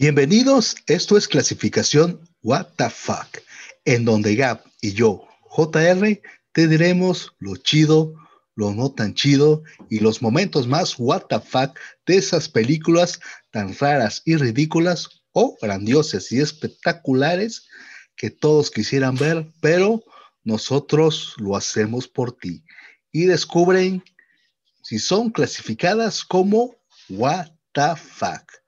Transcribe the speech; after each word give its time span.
Bienvenidos, 0.00 0.76
esto 0.86 1.16
es 1.16 1.26
clasificación 1.26 2.20
What 2.44 2.68
the 2.76 2.88
Fuck, 2.88 3.42
en 3.84 4.04
donde 4.04 4.36
Gap 4.36 4.64
y 4.80 4.92
yo, 4.92 5.26
JR, 5.40 6.22
te 6.52 6.68
diremos 6.68 7.32
lo 7.40 7.56
chido, 7.56 8.14
lo 8.54 8.72
no 8.74 8.92
tan 8.92 9.14
chido 9.14 9.64
y 9.90 9.98
los 9.98 10.22
momentos 10.22 10.68
más 10.68 10.94
What 11.00 11.22
the 11.22 11.40
Fuck 11.40 11.76
de 12.06 12.16
esas 12.16 12.48
películas 12.48 13.18
tan 13.50 13.76
raras 13.76 14.22
y 14.24 14.36
ridículas 14.36 15.08
o 15.32 15.58
grandiosas 15.60 16.30
y 16.30 16.38
espectaculares 16.38 17.66
que 18.14 18.30
todos 18.30 18.70
quisieran 18.70 19.16
ver, 19.16 19.50
pero 19.60 20.04
nosotros 20.44 21.34
lo 21.38 21.56
hacemos 21.56 22.06
por 22.06 22.38
ti. 22.38 22.62
Y 23.10 23.24
descubren 23.24 24.04
si 24.80 25.00
son 25.00 25.30
clasificadas 25.30 26.24
como 26.24 26.76
What 27.08 27.48
the 27.72 27.96
Fuck. 27.96 28.58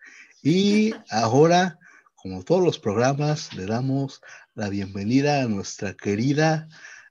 Y 0.43 0.95
ahora, 1.11 1.79
como 2.15 2.43
todos 2.43 2.65
los 2.65 2.79
programas, 2.79 3.53
le 3.55 3.67
damos 3.67 4.23
la 4.55 4.71
bienvenida 4.71 5.43
a 5.43 5.47
nuestra 5.47 5.95
querida 5.95 6.67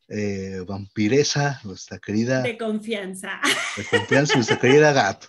eh, 0.08 0.64
vampiresa, 0.68 1.62
nuestra 1.64 2.00
querida... 2.00 2.42
De 2.42 2.58
confianza. 2.58 3.40
De 3.78 3.86
confianza, 3.86 4.34
nuestra 4.36 4.58
querida 4.58 4.94
Gap. 4.94 5.24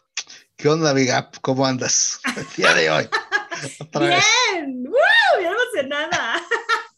¿Qué 0.56 0.68
onda, 0.68 0.94
mi 0.94 1.05
Gap? 1.05 1.36
¿Cómo 1.42 1.66
andas 1.66 2.20
el 2.36 2.46
día 2.56 2.72
de 2.74 2.91
hoy? 2.91 3.08
Bien, 3.98 4.86
¡Woo! 4.86 5.38
bien 5.38 5.52
emocionada. 5.52 6.42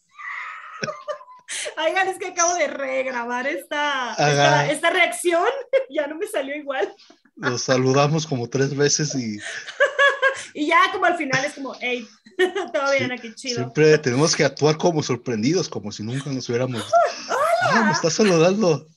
Oigan, 1.85 2.07
es 2.07 2.17
que 2.17 2.27
acabo 2.27 2.53
de 2.55 2.67
regrabar 2.67 3.45
esta, 3.47 4.11
esta, 4.11 4.71
esta, 4.71 4.89
reacción, 4.89 5.47
ya 5.89 6.07
no 6.07 6.15
me 6.15 6.27
salió 6.27 6.55
igual. 6.55 6.93
Nos 7.35 7.63
saludamos 7.63 8.27
como 8.27 8.49
tres 8.49 8.75
veces 8.75 9.15
y 9.15 9.39
y 10.53 10.67
ya 10.67 10.79
como 10.91 11.05
al 11.05 11.17
final 11.17 11.43
es 11.45 11.53
como, 11.53 11.73
hey, 11.79 12.07
todo 12.73 12.91
bien 12.97 13.11
aquí, 13.11 13.33
chido. 13.35 13.55
Siempre 13.55 13.97
tenemos 13.97 14.35
que 14.35 14.43
actuar 14.43 14.77
como 14.77 15.01
sorprendidos, 15.01 15.69
como 15.69 15.91
si 15.91 16.03
nunca 16.03 16.29
nos 16.29 16.47
hubiéramos. 16.49 16.83
¡Hola! 17.71 17.85
me 17.85 17.91
está 17.91 18.09
saludando. 18.09 18.87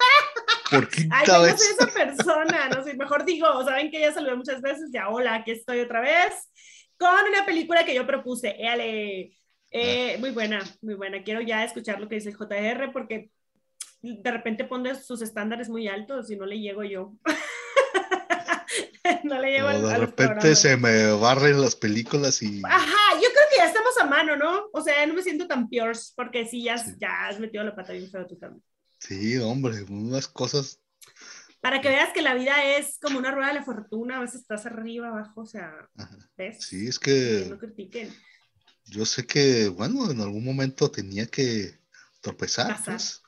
Por 0.70 0.88
quinta 0.90 1.16
Ay, 1.18 1.42
vez. 1.42 1.52
No 1.52 1.58
soy 1.58 1.66
esa 1.78 1.86
persona, 1.86 2.68
no 2.68 2.84
sé, 2.84 2.94
mejor 2.94 3.24
digo, 3.24 3.46
saben 3.64 3.90
que 3.90 4.00
ya 4.00 4.12
saludé 4.12 4.36
muchas 4.36 4.60
veces, 4.60 4.90
ya 4.92 5.08
hola, 5.08 5.36
aquí 5.36 5.52
estoy 5.52 5.80
otra 5.80 6.00
vez, 6.00 6.50
con 6.98 7.28
una 7.28 7.44
película 7.46 7.84
que 7.84 7.94
yo 7.94 8.06
propuse, 8.06 8.56
éale, 8.58 9.32
eh, 9.70 10.14
ah. 10.14 10.18
muy 10.18 10.30
buena, 10.30 10.62
muy 10.82 10.94
buena, 10.94 11.22
quiero 11.22 11.40
ya 11.40 11.64
escuchar 11.64 12.00
lo 12.00 12.08
que 12.08 12.16
dice 12.16 12.30
el 12.30 12.36
JR 12.36 12.92
porque 12.92 13.30
de 14.02 14.30
repente 14.30 14.64
pone 14.64 14.94
sus 14.94 15.22
estándares 15.22 15.68
muy 15.68 15.88
altos 15.88 16.30
y 16.30 16.36
no 16.36 16.46
le 16.46 16.60
llego 16.60 16.84
yo. 16.84 17.12
no 19.24 19.40
le 19.40 19.50
llevo 19.50 19.68
De 19.68 19.98
repente 19.98 20.54
se 20.56 20.76
me 20.76 21.12
barren 21.12 21.60
las 21.60 21.76
películas 21.76 22.42
y. 22.42 22.62
Ajá, 22.64 23.14
yo 23.14 23.20
creo 23.20 23.46
que 23.50 23.56
ya 23.58 23.66
estamos 23.66 23.96
a 23.98 24.04
mano, 24.04 24.36
¿no? 24.36 24.68
O 24.72 24.80
sea, 24.80 25.06
no 25.06 25.14
me 25.14 25.22
siento 25.22 25.46
tan 25.46 25.68
peor 25.68 25.96
porque 26.14 26.46
sí, 26.46 26.62
ya, 26.62 26.76
ya 26.98 27.28
has 27.28 27.38
metido 27.38 27.64
la 27.64 27.74
pata 27.74 27.92
bien 27.92 28.10
feo 28.10 28.26
tú 28.26 28.36
también. 28.36 28.62
Sí, 28.98 29.36
hombre, 29.38 29.82
unas 29.88 30.28
cosas. 30.28 30.80
Para 31.60 31.80
que 31.80 31.88
veas 31.88 32.12
que 32.12 32.22
la 32.22 32.34
vida 32.34 32.64
es 32.76 32.98
como 33.00 33.18
una 33.18 33.32
rueda 33.32 33.48
de 33.48 33.54
la 33.54 33.64
fortuna, 33.64 34.18
a 34.18 34.20
veces 34.20 34.42
estás 34.42 34.66
arriba, 34.66 35.08
abajo, 35.08 35.42
o 35.42 35.46
sea, 35.46 35.72
¿ves? 36.36 36.64
Sí, 36.64 36.86
es 36.86 36.98
que. 36.98 37.46
no 37.50 37.58
critiquen. 37.58 38.12
Yo 38.84 39.04
sé 39.04 39.26
que, 39.26 39.68
bueno, 39.68 40.10
en 40.10 40.20
algún 40.20 40.44
momento 40.44 40.90
tenía 40.90 41.26
que 41.26 41.80
tropezar. 42.20 42.76
Pues. 42.84 43.22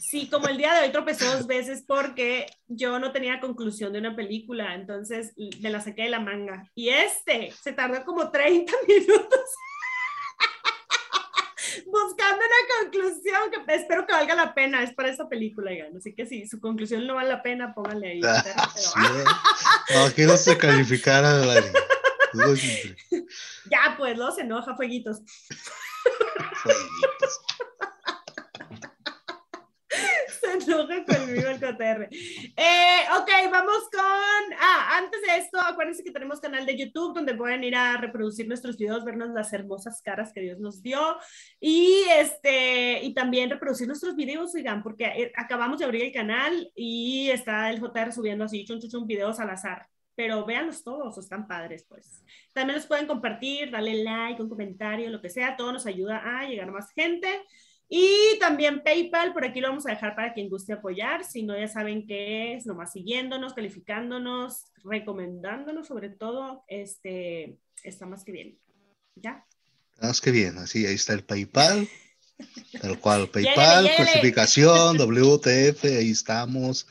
Sí, 0.00 0.28
como 0.30 0.48
el 0.48 0.56
día 0.56 0.74
de 0.74 0.86
hoy 0.86 0.92
tropezó 0.92 1.24
dos 1.36 1.46
veces 1.46 1.84
porque 1.86 2.46
yo 2.66 2.98
no 2.98 3.12
tenía 3.12 3.40
conclusión 3.40 3.92
de 3.92 3.98
una 3.98 4.16
película, 4.16 4.74
entonces 4.74 5.32
me 5.60 5.70
la 5.70 5.80
saqué 5.80 6.02
de 6.04 6.08
la 6.08 6.20
manga. 6.20 6.70
Y 6.74 6.88
este 6.88 7.52
se 7.62 7.72
tardó 7.72 8.04
como 8.04 8.30
30 8.30 8.72
minutos 8.88 9.50
buscando 11.86 12.36
una 12.36 12.90
conclusión 12.90 13.50
que 13.50 13.74
espero 13.74 14.06
que 14.06 14.12
valga 14.12 14.34
la 14.34 14.54
pena. 14.54 14.82
Es 14.82 14.94
para 14.94 15.10
esa 15.10 15.28
película, 15.28 15.72
ya. 15.72 15.86
Así 15.96 16.14
que 16.14 16.26
si 16.26 16.46
su 16.46 16.60
conclusión 16.60 17.06
no 17.06 17.14
vale 17.14 17.28
la 17.30 17.42
pena, 17.42 17.74
pónganle 17.74 18.08
ahí. 18.08 18.20
no, 19.94 20.04
aquí 20.06 20.22
no 20.22 20.36
se 20.36 20.56
calificara 20.56 21.34
la... 21.34 21.62
Ya, 23.70 23.94
pues, 23.96 24.18
se 24.34 24.42
enoja, 24.42 24.76
fueguitos. 24.76 25.22
fueguitos. 26.62 27.40
enoja 30.66 31.04
conmigo 31.04 31.48
el 31.48 31.58
KTR. 31.58 32.08
Eh, 32.10 33.00
ok, 33.18 33.30
vamos 33.50 33.88
con. 33.90 34.54
Ah, 34.60 34.98
antes 34.98 35.20
de 35.22 35.36
esto, 35.36 35.60
acuérdense 35.60 36.04
que 36.04 36.10
tenemos 36.10 36.40
canal 36.40 36.66
de 36.66 36.76
YouTube 36.76 37.14
donde 37.14 37.34
pueden 37.34 37.64
ir 37.64 37.76
a 37.76 37.96
reproducir 37.96 38.48
nuestros 38.48 38.76
videos, 38.76 39.04
vernos 39.04 39.30
las 39.30 39.52
hermosas 39.52 40.02
caras 40.02 40.32
que 40.32 40.40
Dios 40.40 40.58
nos 40.58 40.82
dio 40.82 41.16
y 41.60 42.04
este 42.10 43.02
y 43.02 43.14
también 43.14 43.50
reproducir 43.50 43.86
nuestros 43.86 44.16
videos, 44.16 44.54
oigan, 44.54 44.82
porque 44.82 45.04
eh, 45.04 45.32
acabamos 45.36 45.78
de 45.78 45.84
abrir 45.84 46.02
el 46.02 46.12
canal 46.12 46.70
y 46.74 47.30
está 47.30 47.70
el 47.70 47.80
JR 47.80 48.12
subiendo 48.12 48.44
así, 48.44 48.64
chun, 48.64 48.80
chun, 48.80 48.90
chun, 48.90 49.06
videos 49.06 49.40
al 49.40 49.50
azar 49.50 49.86
pero 50.18 50.44
véanlos 50.44 50.82
todos, 50.82 51.16
están 51.16 51.46
padres, 51.46 51.86
pues. 51.88 52.24
También 52.52 52.74
los 52.74 52.86
pueden 52.86 53.06
compartir, 53.06 53.70
darle 53.70 54.02
like, 54.02 54.42
un 54.42 54.48
comentario, 54.48 55.10
lo 55.10 55.20
que 55.20 55.30
sea, 55.30 55.56
todo 55.56 55.72
nos 55.72 55.86
ayuda 55.86 56.20
a 56.24 56.44
llegar 56.44 56.68
a 56.68 56.72
más 56.72 56.90
gente. 56.90 57.28
Y 57.88 58.38
también 58.38 58.82
PayPal, 58.82 59.32
por 59.32 59.44
aquí 59.46 59.60
lo 59.60 59.68
vamos 59.68 59.86
a 59.86 59.90
dejar 59.90 60.14
para 60.14 60.34
quien 60.34 60.50
guste 60.50 60.74
apoyar. 60.74 61.24
Si 61.24 61.42
no, 61.42 61.58
ya 61.58 61.68
saben 61.68 62.06
qué 62.06 62.54
es, 62.54 62.66
nomás 62.66 62.92
siguiéndonos, 62.92 63.54
calificándonos, 63.54 64.66
recomendándonos, 64.84 65.86
sobre 65.86 66.10
todo, 66.10 66.64
este, 66.68 67.58
está 67.82 68.04
más 68.04 68.24
que 68.24 68.32
bien. 68.32 68.58
¿Ya? 69.14 69.46
Más 70.02 70.20
que 70.20 70.30
bien, 70.30 70.58
así, 70.58 70.86
ahí 70.86 70.94
está 70.94 71.14
el 71.14 71.24
PayPal. 71.24 71.88
Tal 72.80 73.00
cual, 73.00 73.28
PayPal, 73.32 73.90
clasificación, 73.96 74.98
WTF, 74.98 75.84
ahí 75.84 76.10
estamos. 76.10 76.86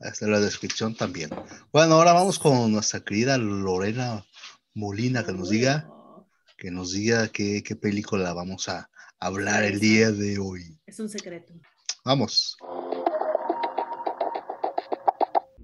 Hasta 0.00 0.28
la 0.28 0.40
descripción 0.40 0.94
también. 0.94 1.28
Bueno, 1.72 1.96
ahora 1.96 2.12
vamos 2.12 2.38
con 2.38 2.72
nuestra 2.72 3.00
querida 3.00 3.36
Lorena 3.36 4.24
Molina, 4.72 5.26
que 5.26 5.32
nos 5.32 5.50
diga, 5.50 5.90
que 6.56 6.70
nos 6.70 6.92
diga 6.92 7.28
qué, 7.28 7.62
qué 7.62 7.76
película 7.76 8.32
vamos 8.32 8.68
a, 8.68 8.88
hablar 9.20 9.64
el 9.64 9.80
día 9.80 10.10
de 10.10 10.38
hoy. 10.38 10.78
Es 10.86 11.00
un 11.00 11.08
secreto. 11.08 11.52
Vamos. 12.04 12.56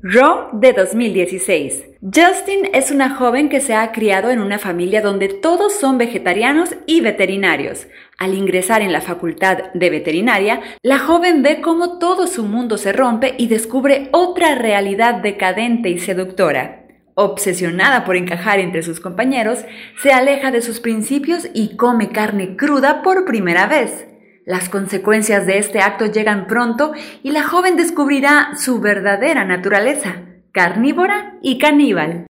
Raw 0.02 0.50
de 0.52 0.74
2016. 0.74 1.84
Justin 2.02 2.68
es 2.74 2.90
una 2.90 3.14
joven 3.16 3.48
que 3.48 3.62
se 3.62 3.74
ha 3.74 3.90
criado 3.92 4.28
en 4.28 4.40
una 4.40 4.58
familia 4.58 5.00
donde 5.00 5.28
todos 5.28 5.72
son 5.72 5.96
vegetarianos 5.96 6.76
y 6.84 7.00
veterinarios. 7.00 7.86
Al 8.18 8.34
ingresar 8.34 8.82
en 8.82 8.92
la 8.92 9.00
facultad 9.00 9.72
de 9.72 9.88
veterinaria, 9.88 10.60
la 10.82 10.98
joven 10.98 11.42
ve 11.42 11.62
cómo 11.62 11.98
todo 11.98 12.26
su 12.26 12.44
mundo 12.44 12.76
se 12.76 12.92
rompe 12.92 13.34
y 13.38 13.46
descubre 13.46 14.10
otra 14.12 14.56
realidad 14.56 15.22
decadente 15.22 15.88
y 15.88 15.98
seductora 15.98 16.83
obsesionada 17.14 18.04
por 18.04 18.16
encajar 18.16 18.58
entre 18.58 18.82
sus 18.82 19.00
compañeros, 19.00 19.64
se 20.02 20.12
aleja 20.12 20.50
de 20.50 20.62
sus 20.62 20.80
principios 20.80 21.48
y 21.54 21.76
come 21.76 22.10
carne 22.10 22.56
cruda 22.56 23.02
por 23.02 23.24
primera 23.24 23.66
vez. 23.66 24.06
Las 24.46 24.68
consecuencias 24.68 25.46
de 25.46 25.58
este 25.58 25.80
acto 25.80 26.06
llegan 26.06 26.46
pronto 26.46 26.92
y 27.22 27.30
la 27.30 27.44
joven 27.44 27.76
descubrirá 27.76 28.50
su 28.56 28.80
verdadera 28.80 29.44
naturaleza, 29.44 30.22
carnívora 30.52 31.38
y 31.40 31.58
caníbal. 31.58 32.26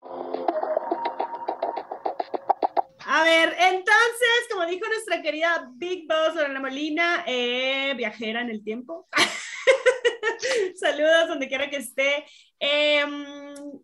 A 3.05 3.23
ver, 3.23 3.55
entonces, 3.59 4.47
como 4.51 4.65
dijo 4.65 4.87
nuestra 4.87 5.21
querida 5.21 5.69
Big 5.75 6.07
Boss 6.07 6.35
Lorena 6.35 6.59
Molina, 6.59 7.23
eh, 7.25 7.93
viajera 7.95 8.41
en 8.41 8.49
el 8.49 8.63
tiempo. 8.63 9.07
Saludos 10.75 11.27
donde 11.27 11.47
quiera 11.47 11.69
que 11.69 11.77
esté. 11.77 12.25
Em, 12.59 13.25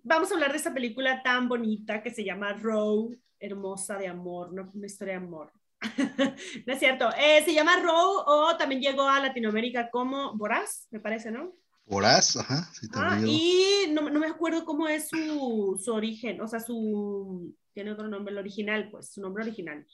vamos 0.03 0.31
a 0.31 0.33
hablar 0.33 0.51
de 0.51 0.57
esta 0.57 0.73
película 0.73 1.21
tan 1.23 1.47
bonita 1.47 2.01
que 2.01 2.11
se 2.11 2.23
llama 2.23 2.53
Row, 2.53 3.15
hermosa 3.39 3.97
de 3.97 4.07
amor, 4.07 4.49
una, 4.51 4.85
historia 4.85 5.13
de 5.13 5.25
amor. 5.25 5.51
no 6.65 6.73
es 6.73 6.79
cierto. 6.79 7.09
Eh, 7.17 7.43
se 7.45 7.53
llama 7.53 7.79
Row 7.79 8.23
o 8.25 8.57
también 8.57 8.81
llegó 8.81 9.03
a 9.03 9.19
Latinoamérica 9.19 9.89
como 9.89 10.35
Boraz, 10.35 10.87
me 10.91 10.99
parece, 10.99 11.31
¿no? 11.31 11.53
Boraz, 11.85 12.37
ajá. 12.37 12.69
Sí, 12.73 12.87
ah, 12.93 13.19
y 13.25 13.91
no, 13.91 14.09
no, 14.09 14.19
me 14.19 14.27
acuerdo 14.27 14.63
cómo 14.63 14.87
es 14.87 15.09
su, 15.09 15.79
su, 15.83 15.91
origen, 15.91 16.39
o 16.39 16.47
sea, 16.47 16.59
su. 16.59 17.55
Tiene 17.73 17.91
otro 17.91 18.07
nombre, 18.07 18.31
el 18.31 18.37
original, 18.37 18.89
pues, 18.91 19.13
su 19.13 19.21
nombre 19.21 19.43
original. 19.43 19.85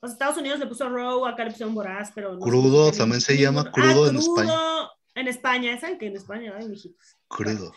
Los 0.00 0.12
Estados 0.12 0.38
Unidos 0.38 0.58
le 0.60 0.66
puso 0.66 0.88
Row, 0.88 1.26
acá 1.26 1.44
le 1.44 1.50
pusieron 1.50 1.74
Boraz, 1.74 2.10
pero. 2.14 2.38
crudo, 2.38 2.90
también 2.90 3.20
se 3.20 3.36
llama 3.36 3.70
crudo, 3.70 4.08
en 4.08 4.16
España. 4.16 4.54
En 5.16 5.28
España, 5.28 5.80
¿saben 5.80 5.98
que 5.98 6.06
en 6.06 6.16
España 6.16 6.54
hay 6.56 6.68
mijitos? 6.68 7.16
Crudo. 7.26 7.74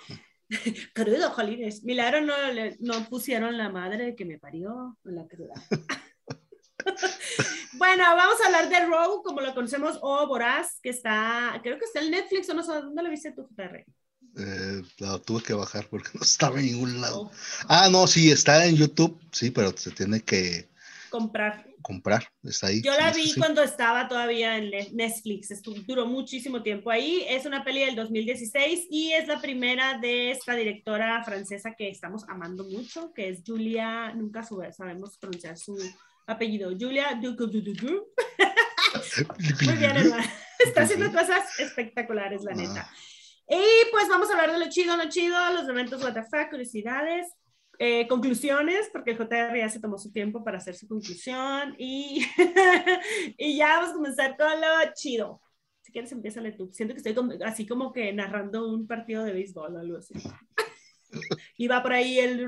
crudo, 0.94 1.32
jolines. 1.32 1.84
Milagro 1.84 2.22
no, 2.22 2.36
no 2.80 3.10
pusieron 3.10 3.58
la 3.58 3.70
madre 3.70 4.16
que 4.16 4.26
me 4.26 4.38
parió 4.38 4.98
en 5.06 5.16
la 5.16 5.26
cruda. 5.26 5.54
bueno, 7.74 8.04
vamos 8.04 8.42
a 8.42 8.48
hablar 8.48 8.68
de 8.68 8.86
Row, 8.86 9.24
como 9.24 9.40
lo 9.40 9.56
conocemos, 9.56 9.98
o 10.02 10.28
Boraz, 10.28 10.80
que 10.82 10.90
está, 10.90 11.58
creo 11.64 11.80
que 11.80 11.86
está 11.86 12.02
en 12.02 12.12
Netflix, 12.12 12.50
o 12.50 12.54
no 12.54 12.62
sé, 12.62 12.74
¿dónde 12.74 13.04
lo 13.04 13.10
viste 13.10 13.32
tú, 13.32 13.48
JR? 13.56 13.86
Eh, 14.38 14.84
la 15.00 15.18
tuve 15.20 15.42
que 15.42 15.54
bajar 15.54 15.88
porque 15.90 16.10
no 16.14 16.22
estaba 16.22 16.60
en 16.60 16.66
ningún 16.66 17.02
lado. 17.02 17.22
Oh. 17.22 17.32
Ah, 17.68 17.88
no, 17.90 18.06
sí, 18.06 18.32
está 18.32 18.66
en 18.66 18.76
YouTube, 18.76 19.18
sí, 19.32 19.52
pero 19.52 19.76
se 19.78 19.92
tiene 19.92 20.22
que, 20.22 20.69
comprar. 21.10 21.66
Comprar, 21.82 22.28
está 22.44 22.68
ahí. 22.68 22.82
Yo 22.82 22.92
la 22.98 23.12
vi 23.12 23.30
sí. 23.30 23.40
cuando 23.40 23.62
estaba 23.64 24.08
todavía 24.08 24.58
en 24.58 24.70
Ne- 24.70 24.90
Netflix, 24.94 25.52
estu- 25.52 25.86
duró 25.86 26.06
muchísimo 26.06 26.62
tiempo 26.64 26.92
ahí. 26.92 27.26
Es 27.28 27.46
una 27.46 27.64
peli 27.64 27.82
del 27.86 27.96
2016 27.96 28.88
y 28.90 29.12
es 29.14 29.28
la 29.28 29.40
primera 29.42 29.98
de 30.00 30.32
esta 30.32 30.54
directora 30.56 31.24
francesa 31.24 31.74
que 31.78 31.90
estamos 31.90 32.24
amando 32.30 32.64
mucho, 32.66 33.14
que 33.14 33.30
es 33.30 33.42
Julia, 33.46 34.14
nunca 34.16 34.44
sabemos 34.44 35.18
pronunciar 35.18 35.58
su 35.58 35.78
apellido, 36.28 36.70
Julia 36.80 37.18
Ducoudou. 37.22 38.08
Muy 39.66 39.74
bien, 39.78 39.98
hermana. 39.98 40.32
Está 40.60 40.82
haciendo 40.84 41.12
cosas 41.12 41.60
espectaculares, 41.60 42.44
la 42.44 42.52
Ah. 42.52 42.56
neta. 42.56 42.92
Y 43.52 43.90
pues 43.92 44.08
vamos 44.10 44.30
a 44.30 44.34
hablar 44.34 44.52
de 44.52 44.60
lo 44.64 44.70
chido, 44.70 44.96
lo 44.96 45.10
chido, 45.10 45.36
los 45.54 45.64
momentos 45.66 46.00
WTF, 46.02 46.50
curiosidades, 46.52 47.28
eh, 47.82 48.08
conclusiones, 48.10 48.90
porque 48.92 49.12
el 49.12 49.18
JR 49.18 49.58
ya 49.58 49.70
se 49.70 49.80
tomó 49.80 49.98
su 49.98 50.12
tiempo 50.12 50.44
para 50.44 50.58
hacer 50.58 50.76
su 50.76 50.86
conclusión 50.88 51.76
y, 51.80 52.26
y 53.38 53.56
ya 53.58 53.78
vamos 53.78 53.92
a 53.92 53.94
comenzar 53.94 54.36
con 54.38 54.48
lo 54.60 54.68
chido. 54.94 55.42
Si 55.82 55.94
quieres, 55.94 56.12
empiézale 56.12 56.52
tú. 56.52 56.70
Siento 56.74 56.94
que 56.94 56.98
estoy 56.98 57.16
como- 57.16 57.34
así 57.46 57.66
como 57.66 57.94
que 57.94 58.12
narrando 58.14 58.68
un 58.70 58.86
partido 58.86 59.24
de 59.24 59.32
béisbol 59.34 59.76
o 59.76 59.80
algo 59.80 59.98
así. 59.98 60.14
Y 61.58 61.68
va 61.68 61.82
por 61.82 61.92
ahí 61.92 62.20
el... 62.20 62.40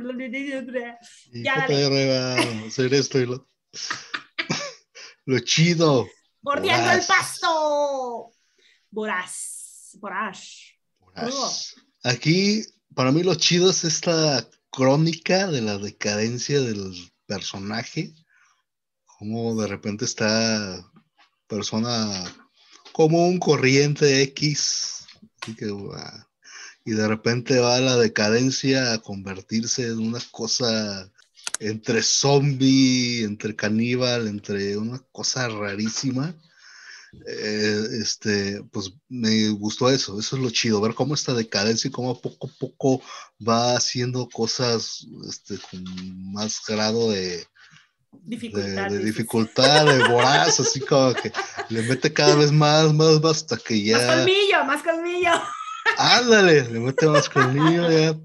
Y 1.33 1.43
Ya. 1.43 1.65
JR 1.65 2.09
va 2.09 2.35
a 2.35 2.67
hacer 2.67 2.93
esto 2.93 3.19
y 3.19 3.25
lo. 3.25 3.49
lo 5.25 5.39
chido. 5.39 6.07
Mordiendo 6.43 6.83
Voraz. 6.83 6.99
el 7.01 7.07
pasto. 7.07 8.31
Voraz. 8.91 9.97
Voraz. 9.99 11.75
Aquí, 12.03 12.63
para 12.93 13.11
mí, 13.11 13.23
lo 13.23 13.33
chido 13.33 13.71
es 13.71 13.83
esta 13.83 14.47
crónica 14.71 15.47
de 15.47 15.61
la 15.61 15.77
decadencia 15.77 16.59
del 16.61 17.11
personaje. 17.27 18.13
Como 19.05 19.61
de 19.61 19.67
repente 19.67 20.05
está 20.05 20.89
persona 21.47 22.23
común, 22.91 23.39
corriente 23.39 24.21
X. 24.23 25.05
así 25.41 25.55
que, 25.55 25.71
y 26.83 26.91
de 26.91 27.07
repente 27.07 27.59
va 27.59 27.79
la 27.79 27.97
decadencia 27.97 28.93
a 28.93 28.97
convertirse 28.99 29.87
en 29.87 29.99
una 29.99 30.19
cosa 30.31 31.11
entre 31.59 32.01
zombie, 32.01 33.23
entre 33.23 33.55
caníbal, 33.55 34.27
entre 34.27 34.77
una 34.77 34.99
cosa 35.11 35.47
rarísima. 35.47 36.35
Eh, 37.27 37.83
este, 38.01 38.63
pues 38.71 38.93
me 39.09 39.49
gustó 39.49 39.89
eso, 39.89 40.17
eso 40.19 40.35
es 40.37 40.41
lo 40.41 40.49
chido, 40.49 40.79
ver 40.79 40.93
cómo 40.93 41.13
esta 41.13 41.33
decadencia 41.33 41.89
y 41.89 41.91
cómo 41.91 42.19
poco 42.19 42.47
a 42.47 42.51
poco 42.59 43.01
va 43.45 43.75
haciendo 43.75 44.29
cosas 44.29 45.05
este, 45.27 45.57
con 45.69 45.83
más 46.31 46.61
grado 46.65 47.11
de, 47.11 47.37
de, 47.37 47.45
Dificultad. 48.23 48.89
de 48.89 48.97
dices. 48.97 49.05
dificultad, 49.05 49.85
de 49.85 50.07
voraz, 50.07 50.59
así 50.59 50.79
como 50.79 51.13
que 51.13 51.31
le 51.69 51.81
mete 51.83 52.13
cada 52.13 52.35
vez 52.35 52.51
más, 52.51 52.93
más, 52.93 53.21
más 53.21 53.37
hasta 53.37 53.57
que 53.57 53.73
Más 53.75 53.83
ya, 53.83 54.15
colmillo, 54.15 54.65
más 54.65 54.83
colmillo. 54.83 55.31
ándale, 55.97 56.63
le 56.69 56.79
mete 56.79 57.07
más 57.07 57.27
colmillo, 57.29 57.91
ya. 57.91 58.17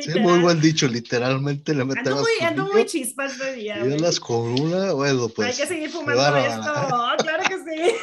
Sí, 0.00 0.18
muy 0.20 0.38
buen 0.40 0.60
dicho, 0.60 0.88
literalmente 0.88 1.74
le 1.74 1.84
mete 1.84 2.00
Ando 2.00 2.16
más 2.16 2.22
muy, 2.22 2.46
ando 2.46 2.66
muy 2.72 2.86
chispas 2.86 3.38
de 3.38 3.54
día. 3.54 3.78
Y 3.78 3.88
güey. 3.88 3.98
las 3.98 4.18
con 4.18 4.60
una, 4.60 4.92
bueno, 4.92 5.28
pues. 5.28 5.48
Hay 5.48 5.54
que 5.54 5.66
seguir 5.66 5.90
fumando 5.90 6.36
esto. 6.36 6.72
Claro 7.18 7.42
que 7.48 7.56
sí. 7.58 7.94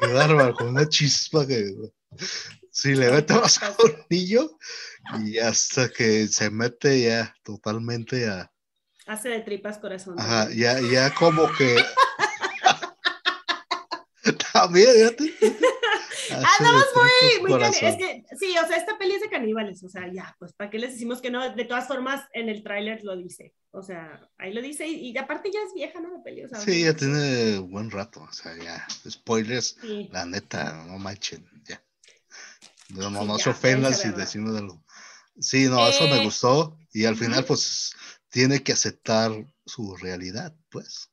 Qué 0.00 0.12
bárbaro, 0.12 0.54
con 0.54 0.68
una 0.68 0.88
chispa 0.88 1.46
que. 1.46 1.72
Sí, 2.70 2.94
le 2.94 3.10
mete 3.10 3.34
más 3.34 3.58
colmillo 3.58 4.56
y 5.24 5.38
hasta 5.38 5.88
que 5.88 6.28
se 6.28 6.50
mete 6.50 7.02
ya 7.02 7.34
totalmente 7.42 8.28
a. 8.28 8.50
Hace 9.06 9.30
de 9.30 9.40
tripas 9.40 9.78
corazón. 9.78 10.18
Ajá, 10.18 10.48
ya, 10.54 10.80
ya 10.80 11.12
como 11.14 11.50
que. 11.52 11.76
También, 14.52 14.88
ya 14.98 15.16
te. 15.16 15.57
Andamos 16.30 16.84
muy, 16.94 17.40
muy 17.42 17.50
cani- 17.60 17.78
corazón. 17.78 17.88
Es 17.88 17.96
que, 17.96 18.24
sí, 18.38 18.54
o 18.62 18.66
sea, 18.66 18.76
esta 18.76 18.98
peli 18.98 19.14
es 19.14 19.20
de 19.22 19.28
caníbales. 19.30 19.82
O 19.84 19.88
sea, 19.88 20.10
ya, 20.12 20.34
pues, 20.38 20.52
¿para 20.52 20.70
qué 20.70 20.78
les 20.78 20.92
decimos 20.92 21.20
que 21.20 21.30
no? 21.30 21.54
De 21.54 21.64
todas 21.64 21.86
formas, 21.86 22.24
en 22.32 22.48
el 22.48 22.62
tráiler 22.62 23.02
lo 23.04 23.16
dice. 23.16 23.54
O 23.70 23.82
sea, 23.82 24.20
ahí 24.38 24.52
lo 24.52 24.62
dice. 24.62 24.86
Y, 24.86 25.10
y 25.10 25.18
aparte 25.18 25.50
ya 25.52 25.60
es 25.66 25.74
vieja, 25.74 26.00
¿no? 26.00 26.10
La 26.16 26.22
peli. 26.22 26.44
O 26.44 26.48
sea, 26.48 26.60
Sí, 26.60 26.84
ya 26.84 26.94
tiene 26.94 27.58
buen 27.58 27.90
rato. 27.90 28.22
O 28.22 28.32
sea, 28.32 28.56
ya. 28.56 28.86
Spoilers, 29.08 29.76
Sí. 29.80 30.08
la 30.12 30.24
neta, 30.26 30.84
no 30.86 30.98
manchen, 30.98 31.46
ya. 31.64 31.82
No, 32.90 33.10
no, 33.10 33.20
Sí, 33.22 33.26
no 33.26 33.38
se 33.38 33.50
ofendan 33.50 33.94
si 33.94 34.08
decimos. 34.10 34.60
Sí, 35.40 35.68
no, 35.68 35.86
eso 35.86 36.04
Eh, 36.06 36.10
me 36.10 36.24
gustó. 36.24 36.78
Y 36.92 37.04
al 37.04 37.16
final, 37.16 37.44
pues, 37.44 37.92
tiene 38.30 38.62
que 38.62 38.72
aceptar 38.72 39.30
su 39.66 39.94
realidad, 39.96 40.54
pues. 40.70 41.10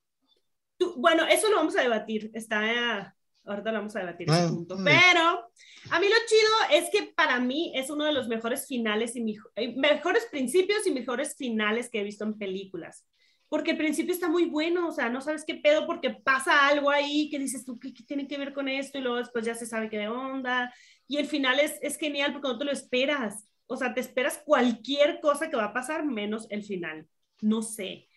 Tú- 0.78 0.96
bueno, 0.98 1.26
eso 1.28 1.50
lo 1.50 1.58
vamos 1.58 1.76
a 1.78 1.82
debatir. 1.82 2.32
Está, 2.34 3.15
ahorita 3.46 3.72
lo 3.72 3.78
vamos 3.80 3.96
a 3.96 4.00
debatir 4.00 4.30
ese 4.30 4.40
Ah, 4.42 4.48
punto. 4.50 4.76
ok. 4.76 4.82
Pero 4.84 5.50
a 5.92 6.00
mí 6.00 6.08
lo 6.08 6.16
chido 6.28 6.82
es 6.84 6.90
que 6.92 7.14
para 7.16 7.40
mí 7.40 7.72
es 7.76 7.90
uno 7.90 8.06
de 8.06 8.14
los 8.14 8.28
mejores 8.28 8.68
finales 8.68 9.16
y 9.16 9.36
eh, 9.56 9.76
mejores 9.78 10.26
principios 10.32 10.86
y 10.88 10.92
mejores 10.92 11.36
finales 11.36 11.90
que 11.90 12.02
he 12.02 12.04
visto 12.04 12.24
en 12.24 12.38
películas. 12.38 13.06
Porque 13.48 13.72
el 13.72 13.78
principio 13.78 14.14
está 14.14 14.28
muy 14.28 14.46
bueno, 14.46 14.88
o 14.88 14.92
sea, 14.92 15.08
no 15.10 15.22
sabes 15.22 15.46
qué 15.46 15.56
pedo 15.56 15.86
porque 15.86 16.10
pasa 16.10 16.68
algo 16.68 16.90
ahí 16.90 17.30
que 17.30 17.38
dices 17.40 17.64
tú, 17.64 17.80
¿qué, 17.80 17.94
qué 17.94 18.04
tiene 18.04 18.28
que 18.28 18.38
ver 18.40 18.54
con 18.54 18.68
esto? 18.68 18.98
Y 18.98 19.02
luego 19.02 19.18
después 19.18 19.46
ya 19.46 19.54
se 19.56 19.68
sabe 19.68 19.90
qué 19.90 20.00
de 20.00 20.08
onda. 20.10 20.74
Y 21.08 21.18
el 21.18 21.28
final 21.28 21.60
es, 21.60 21.78
es 21.82 21.98
genial 21.98 22.34
porque 22.34 22.48
no 22.48 22.58
te 22.58 22.66
lo 22.66 22.72
esperas. 22.72 23.48
O 23.68 23.78
sea, 23.78 23.94
te 23.94 24.02
esperas 24.02 24.42
cualquier 24.46 25.20
cosa 25.22 25.50
que 25.50 25.56
va 25.58 25.66
a 25.66 25.74
pasar 25.74 26.04
menos 26.06 26.48
el 26.50 26.64
final. 26.64 27.08
No 27.42 27.62
sé 27.62 28.08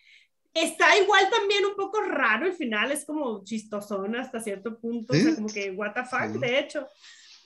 está 0.63 0.97
igual 0.97 1.29
también 1.29 1.65
un 1.65 1.75
poco 1.75 2.01
raro 2.01 2.45
el 2.45 2.53
final, 2.53 2.91
es 2.91 3.05
como 3.05 3.43
chistosón 3.43 4.15
hasta 4.15 4.39
cierto 4.39 4.79
punto, 4.79 5.13
o 5.13 5.15
sea, 5.15 5.29
Sí. 5.29 5.35
como 5.35 5.47
que 5.47 5.71
what 5.71 5.93
the 5.93 6.03
fuck, 6.05 6.31
Sí. 6.33 6.39
de 6.39 6.59
hecho. 6.59 6.87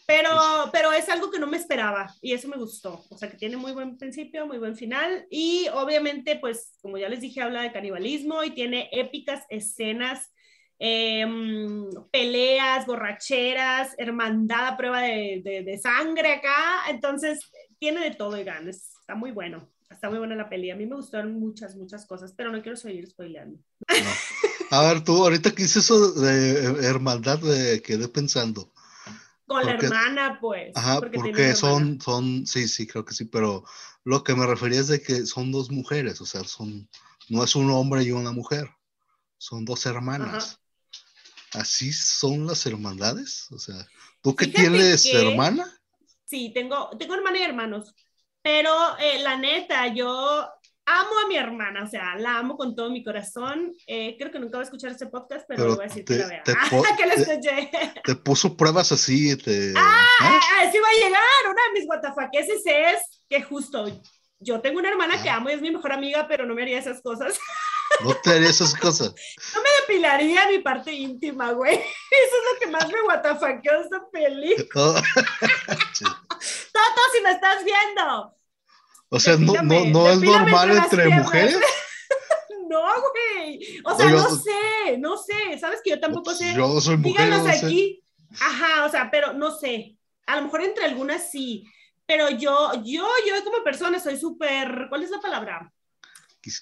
Pero, 0.05 0.29
pero 0.73 0.91
es 0.91 1.07
algo 1.07 1.31
que 1.31 1.39
no 1.39 1.47
me 1.47 1.55
esperaba 1.55 2.13
y 2.21 2.33
eso 2.33 2.49
me 2.49 2.57
gustó. 2.57 3.05
O 3.09 3.17
sea, 3.17 3.29
que 3.29 3.37
tiene 3.37 3.55
muy 3.55 3.71
buen 3.71 3.97
principio, 3.97 4.45
muy 4.45 4.57
buen 4.57 4.75
final 4.75 5.25
y 5.29 5.67
obviamente, 5.73 6.35
pues, 6.35 6.77
como 6.81 6.97
ya 6.97 7.07
les 7.07 7.21
dije, 7.21 7.41
habla 7.41 7.61
de 7.61 7.71
canibalismo 7.71 8.43
y 8.43 8.51
tiene 8.51 8.89
épicas 8.91 9.45
escenas, 9.49 10.29
em, 10.77 11.89
peleas, 12.11 12.85
borracheras, 12.85 13.95
hermandad 13.97 14.67
a 14.67 14.77
prueba 14.77 15.01
de, 15.01 15.41
de- 15.43 15.63
de 15.63 15.77
sangre 15.77 16.33
acá. 16.33 16.81
Entonces, 16.89 17.49
tiene 17.79 18.01
de 18.01 18.11
todo, 18.15 18.35
es- 18.35 18.91
está 18.99 19.15
muy 19.15 19.31
bueno. 19.31 19.69
Está 19.93 20.09
muy 20.09 20.19
buena 20.19 20.35
la 20.35 20.49
peli. 20.49 20.71
A 20.71 20.75
mí 20.75 20.85
me 20.85 20.95
gustaron 20.95 21.39
muchas, 21.39 21.75
muchas 21.75 22.05
cosas, 22.05 22.33
pero 22.35 22.51
no 22.51 22.61
quiero 22.61 22.75
seguir 22.75 23.07
spoileando. 23.07 23.59
A 24.71 24.81
ver, 24.81 25.03
tú, 25.03 25.23
ahorita 25.23 25.51
que 25.51 25.63
hice 25.63 25.79
eso 25.79 26.13
de 26.13 26.65
eh, 26.65 26.75
hermandad, 26.87 27.39
me 27.41 27.81
quedé 27.81 28.07
pensando. 28.07 28.71
Con 29.45 29.65
la 29.65 29.73
hermana, 29.73 30.37
pues. 30.41 30.75
Ajá, 30.75 31.01
porque 31.13 31.53
son, 31.53 31.99
son, 32.01 32.47
sí, 32.47 32.67
sí, 32.67 32.87
creo 32.87 33.05
que 33.05 33.13
sí, 33.13 33.25
pero 33.25 33.63
lo 34.03 34.23
que 34.23 34.35
me 34.35 34.45
refería 34.47 34.79
es 34.79 34.87
de 34.87 35.01
que 35.01 35.25
son 35.25 35.51
dos 35.51 35.69
mujeres, 35.69 36.21
o 36.21 36.25
sea, 36.25 36.43
son, 36.43 36.89
no 37.29 37.43
es 37.43 37.55
un 37.55 37.69
hombre 37.69 38.03
y 38.03 38.11
una 38.11 38.31
mujer, 38.31 38.69
son 39.37 39.65
dos 39.65 39.85
hermanas. 39.85 40.59
¿Así 41.53 41.93
son 41.93 42.47
las 42.47 42.65
hermandades? 42.65 43.47
O 43.51 43.59
sea, 43.59 43.75
¿tú 44.21 44.31
Fíjate 44.31 44.57
tienes 44.59 45.03
que- 45.03 45.21
hermana? 45.21 45.79
Sí, 46.25 46.51
tengo, 46.51 46.89
tengo 46.97 47.13
hermana 47.13 47.37
y 47.37 47.43
hermanos, 47.43 47.93
pero 48.43 48.97
eh, 48.99 49.19
la 49.23 49.37
neta, 49.37 49.87
yo 49.87 50.47
amo 50.85 51.19
a 51.23 51.27
mi 51.29 51.37
hermana, 51.37 51.83
o 51.83 51.87
sea, 51.87 52.15
la 52.17 52.37
amo 52.39 52.57
con 52.57 52.75
todo 52.75 52.89
mi 52.89 53.03
corazón. 53.03 53.73
Eh, 53.87 54.15
creo 54.19 54.31
que 54.31 54.39
nunca 54.39 54.57
va 54.57 54.63
a 54.63 54.65
escuchar 54.65 54.91
este 54.91 55.07
podcast, 55.07 55.45
pero, 55.47 55.59
Pero 55.63 55.69
le 55.69 55.75
voy 55.75 55.85
a 55.85 55.87
decir 55.87 56.03
que 56.05 56.15
la 56.15 56.27
vea. 56.27 56.43
te 56.43 56.51
Ah, 56.59 56.95
que 56.97 57.05
la 57.05 57.15
te- 57.15 57.21
escuché. 57.21 57.71
Te 58.03 58.15
puso 58.15 58.55
pruebas 58.57 58.91
así, 58.91 59.35
te... 59.37 59.73
Ah, 59.77 60.05
¿ah? 60.19 60.39
ah, 60.59 60.69
sí 60.71 60.77
va 60.79 60.87
a 60.89 61.05
llegar, 61.05 61.21
una 61.45 61.61
de 61.67 61.73
mis 61.79 61.85
guatafaqueses 61.85 62.61
es 62.65 63.21
que 63.29 63.41
justo 63.41 63.85
yo 64.39 64.59
tengo 64.59 64.79
una 64.79 64.89
hermana 64.89 65.23
que 65.23 65.29
Ah. 65.29 65.35
amo 65.37 65.49
y 65.49 65.53
es 65.53 65.61
mi 65.61 65.71
mejor 65.71 65.93
amiga, 65.93 66.27
pero 66.27 66.45
no 66.45 66.53
me 66.53 66.63
haría 66.63 66.79
esas 66.79 67.01
cosas. 67.01 67.39
No 68.03 68.15
te 68.15 68.31
haría 68.31 68.49
esas 68.49 68.73
cosas. 68.73 69.13
Depilaría 69.81 70.47
mi 70.49 70.59
parte 70.59 70.91
íntima, 70.91 71.51
güey. 71.51 71.75
Eso 71.75 71.83
es 71.83 72.53
lo 72.53 72.59
que 72.59 72.67
más 72.71 72.87
me 72.87 72.99
guatafaqueó 73.03 73.81
esta 73.81 74.01
peli. 74.11 74.55
Toto, 76.73 77.01
si 77.15 77.21
me 77.21 77.31
estás 77.31 77.63
viendo. 77.63 78.35
O 79.09 79.19
sea, 79.19 79.37
no, 79.37 79.53
no, 79.61 79.85
no 79.85 80.09
es 80.09 80.19
normal 80.19 80.71
entre 80.71 81.05
piernas. 81.05 81.23
mujeres. 81.25 81.57
No, 82.69 82.81
güey. 82.81 83.59
O 83.83 83.95
sea, 83.95 84.07
Oiga, 84.07 84.17
no 84.17 84.29
pues- 84.29 84.43
sé, 84.43 84.97
no 84.97 85.17
sé. 85.17 85.59
¿Sabes 85.59 85.79
que 85.83 85.91
yo 85.91 85.99
tampoco 85.99 86.33
sé? 86.33 86.55
Yo 86.55 86.81
soy 86.81 86.97
mujer. 86.97 87.25
Díganos 87.25 87.45
no 87.45 87.53
sé. 87.53 87.65
aquí. 87.67 88.03
Ajá, 88.39 88.85
o 88.85 88.89
sea, 88.89 89.11
pero 89.11 89.33
no 89.33 89.55
sé. 89.55 89.95
A 90.25 90.37
lo 90.37 90.43
mejor 90.43 90.63
entre 90.63 90.85
algunas 90.85 91.29
sí. 91.29 91.65
Pero 92.07 92.31
yo, 92.31 92.71
yo, 92.83 93.07
yo 93.27 93.43
como 93.43 93.63
persona 93.63 93.99
soy 93.99 94.17
súper, 94.17 94.87
¿cuál 94.89 95.03
es 95.03 95.11
la 95.11 95.19
palabra? 95.19 95.71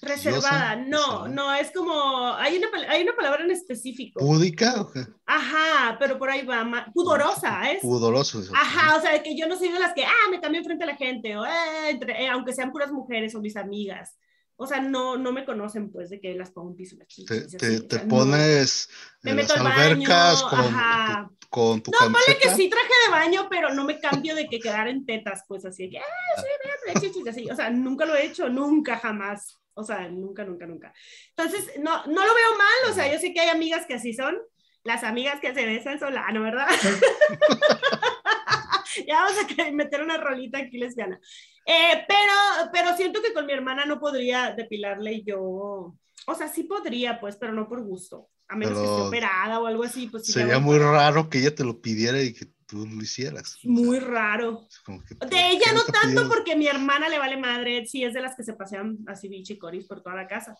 Reservada. 0.01 0.75
No, 0.75 1.27
no, 1.27 1.53
es 1.53 1.71
como, 1.71 2.33
hay 2.35 2.57
una, 2.57 2.67
hay 2.89 3.03
una 3.03 3.15
palabra 3.15 3.43
en 3.43 3.51
específico. 3.51 4.19
¿Púdica? 4.19 4.87
Ajá, 5.25 5.97
pero 5.99 6.17
por 6.17 6.29
ahí 6.29 6.45
va, 6.45 6.63
ma- 6.63 6.85
pudorosa, 6.93 7.71
¿es? 7.71 7.81
Pudoroso. 7.81 8.39
eso. 8.41 8.51
Ajá, 8.55 8.97
o 8.97 9.01
sea, 9.01 9.21
que 9.23 9.35
yo 9.37 9.47
no 9.47 9.57
soy 9.57 9.69
de 9.71 9.79
las 9.79 9.93
que, 9.93 10.05
ah, 10.05 10.29
me 10.29 10.39
cambio 10.41 10.63
frente 10.63 10.83
a 10.83 10.87
la 10.87 10.95
gente, 10.95 11.35
o 11.37 11.45
eh, 11.45 11.89
entre- 11.89 12.23
eh, 12.23 12.27
aunque 12.29 12.53
sean 12.53 12.71
puras 12.71 12.91
mujeres 12.91 13.33
o 13.35 13.41
mis 13.41 13.55
amigas. 13.57 14.17
O 14.63 14.67
sea, 14.67 14.79
no, 14.79 15.17
no 15.17 15.31
me 15.31 15.43
conocen, 15.43 15.91
pues, 15.91 16.11
de 16.11 16.19
que 16.21 16.35
las 16.35 16.51
pongo 16.51 16.69
un 16.69 16.75
piso. 16.75 16.95
Las 16.99 17.07
Te, 17.07 17.47
te, 17.47 17.57
así, 17.57 17.75
o 17.77 17.87
te 17.87 17.97
no. 18.03 18.07
pones 18.07 18.89
Me 19.23 19.33
meto 19.33 19.55
las 19.55 19.65
al 19.65 19.71
baño, 19.71 19.83
albercas 19.93 20.43
con, 20.43 20.59
ajá. 20.59 21.29
tu, 21.39 21.47
con 21.49 21.81
tu 21.81 21.89
No, 21.89 21.97
ponle 21.97 22.13
camiseta. 22.27 22.39
que 22.49 22.55
sí 22.55 22.69
traje 22.69 22.87
de 23.07 23.11
baño, 23.11 23.47
pero 23.49 23.73
no 23.73 23.85
me 23.85 23.99
cambio 23.99 24.35
de 24.35 24.47
que 24.47 24.59
quedar 24.59 24.87
en 24.87 25.03
tetas, 25.03 25.43
pues 25.47 25.65
así 25.65 25.89
que, 25.89 25.97
ah, 25.97 26.03
sí, 26.37 27.09
así. 27.29 27.49
O 27.49 27.55
sea, 27.55 27.71
nunca 27.71 28.05
lo 28.05 28.15
he 28.15 28.23
hecho, 28.27 28.49
nunca, 28.49 28.97
jamás. 28.99 29.57
O 29.73 29.83
sea, 29.83 30.09
nunca, 30.09 30.43
nunca, 30.43 30.65
nunca. 30.65 30.93
Entonces, 31.29 31.71
no, 31.79 32.05
no 32.05 32.25
lo 32.25 32.33
veo 32.33 32.57
mal, 32.57 32.91
o 32.91 32.93
sea, 32.93 33.11
yo 33.11 33.19
sé 33.19 33.33
que 33.33 33.39
hay 33.39 33.49
amigas 33.49 33.85
que 33.85 33.95
así 33.95 34.13
son. 34.13 34.37
Las 34.83 35.03
amigas 35.03 35.39
que 35.39 35.53
se 35.53 35.65
besan 35.65 35.99
son 35.99 36.13
la, 36.13 36.29
¿no, 36.31 36.41
verdad? 36.41 36.67
ya 39.07 39.21
vamos 39.21 39.37
a 39.37 39.71
meter 39.71 40.01
una 40.01 40.17
rolita 40.17 40.57
aquí 40.57 40.77
lesbiana. 40.77 41.19
Eh, 41.65 42.03
pero, 42.07 42.71
pero 42.73 42.97
siento 42.97 43.21
que 43.21 43.33
con 43.33 43.45
mi 43.45 43.53
hermana 43.53 43.85
no 43.85 43.99
podría 43.99 44.53
depilarle 44.53 45.23
yo. 45.23 45.95
O 46.27 46.35
sea, 46.35 46.47
sí 46.47 46.63
podría, 46.63 47.19
pues, 47.19 47.37
pero 47.37 47.53
no 47.53 47.67
por 47.67 47.83
gusto. 47.83 48.29
A 48.47 48.55
menos 48.55 48.77
que 48.77 48.83
esté 48.83 48.95
Pero 48.95 49.07
operada 49.07 49.59
o 49.59 49.65
algo 49.65 49.83
así, 49.83 50.07
pues 50.07 50.25
sí. 50.25 50.33
Sería 50.33 50.59
muy 50.59 50.77
raro 50.77 51.29
que 51.29 51.39
ella 51.39 51.55
te 51.55 51.63
lo 51.63 51.79
pidiera 51.79 52.21
y 52.21 52.33
que 52.33 52.47
tú 52.71 52.87
lo 52.87 53.03
hicieras. 53.03 53.59
Muy 53.63 53.99
raro. 53.99 54.65
Es 54.69 54.79
como 54.79 55.03
que, 55.03 55.13
¿por 55.13 55.29
De 55.29 55.49
ella 55.49 55.73
no 55.73 55.83
tanto 55.83 56.29
porque 56.29 56.55
mi 56.55 56.67
hermana 56.67 57.09
le 57.09 57.19
vale 57.19 57.35
madre, 57.35 57.85
sí 57.85 58.05
es 58.05 58.13
de 58.13 58.21
las 58.21 58.33
que 58.33 58.43
se 58.43 58.53
pasean 58.53 58.99
así 59.07 59.27
bichicoris 59.27 59.85
por 59.85 60.01
toda 60.01 60.15
la 60.15 60.25
casa, 60.25 60.57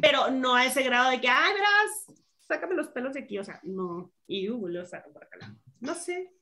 pero 0.00 0.30
no 0.30 0.54
a 0.54 0.64
ese 0.64 0.82
grado 0.82 1.10
de 1.10 1.20
que, 1.20 1.28
ay, 1.28 1.52
verás, 1.52 2.18
sácame 2.40 2.74
los 2.74 2.88
pelos 2.88 3.12
de 3.12 3.20
aquí, 3.20 3.38
o 3.38 3.44
sea, 3.44 3.60
no, 3.64 4.10
y 4.26 4.48
uh, 4.48 4.58
por 5.12 5.24
acá. 5.24 5.54
No 5.80 5.94
sé, 5.94 6.32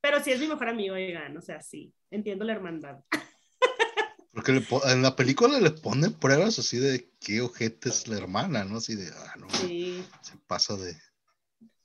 pero 0.00 0.22
sí 0.22 0.32
es 0.32 0.40
mi 0.40 0.48
mejor 0.48 0.68
amigo, 0.68 0.96
oigan, 0.96 1.36
o 1.36 1.40
sea, 1.40 1.60
sí, 1.60 1.94
entiendo 2.10 2.44
la 2.44 2.54
hermandad. 2.54 2.98
Porque 4.32 4.52
le 4.52 4.66
en 4.92 5.02
la 5.02 5.14
película 5.14 5.60
le 5.60 5.70
ponen 5.70 6.14
pruebas 6.14 6.58
así 6.58 6.78
de 6.78 7.12
qué 7.20 7.40
ojete 7.40 7.90
es 7.90 8.08
la 8.08 8.18
hermana, 8.18 8.64
¿no? 8.64 8.78
Así 8.78 8.96
de, 8.96 9.08
ah, 9.08 9.34
no, 9.38 9.48
Sí, 9.50 10.04
se 10.20 10.36
pasa 10.48 10.76
de, 10.76 10.96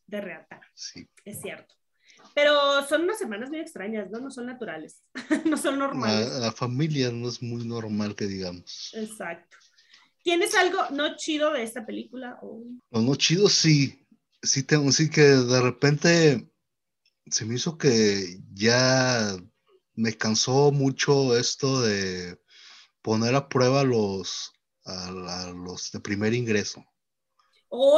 de 0.08 0.22
reata, 0.22 0.60
sí. 0.74 1.08
es 1.24 1.40
cierto. 1.40 1.76
Pero 2.34 2.84
son 2.88 3.04
unas 3.04 3.18
semanas 3.20 3.50
muy 3.50 3.60
extrañas, 3.60 4.10
¿no? 4.10 4.20
No 4.20 4.32
son 4.32 4.48
naturales, 4.48 5.04
no 5.46 5.58
son 5.58 5.80
normales. 5.80 6.28
La, 6.30 6.40
la 6.40 6.52
familia 6.52 7.12
no 7.12 7.30
es 7.30 7.42
muy 7.42 7.66
normal 7.66 8.16
que 8.16 8.26
digamos. 8.26 8.94
Exacto. 8.96 9.58
¿Tienes 10.24 10.56
algo 10.56 10.80
no 10.92 11.16
chido 11.18 11.52
de 11.52 11.64
esta 11.64 11.86
película? 11.86 12.40
O- 12.42 12.64
Lo 12.92 13.02
no 13.02 13.16
chido 13.16 13.50
sí, 13.50 14.06
sí 14.42 14.64
tengo, 14.64 14.92
sí 14.92 15.10
que 15.10 15.22
de 15.22 15.62
repente 15.62 16.50
se 17.32 17.46
me 17.46 17.56
hizo 17.56 17.78
que 17.78 18.40
ya 18.54 19.36
me 19.96 20.14
cansó 20.14 20.72
mucho 20.72 21.38
esto 21.38 21.82
de 21.82 22.40
poner 23.02 23.36
a 23.36 23.50
prueba 23.50 23.84
los, 23.84 24.54
a, 24.86 25.12
los 25.56 25.92
de 25.92 26.00
primer 26.02 26.34
ingreso. 26.34 26.86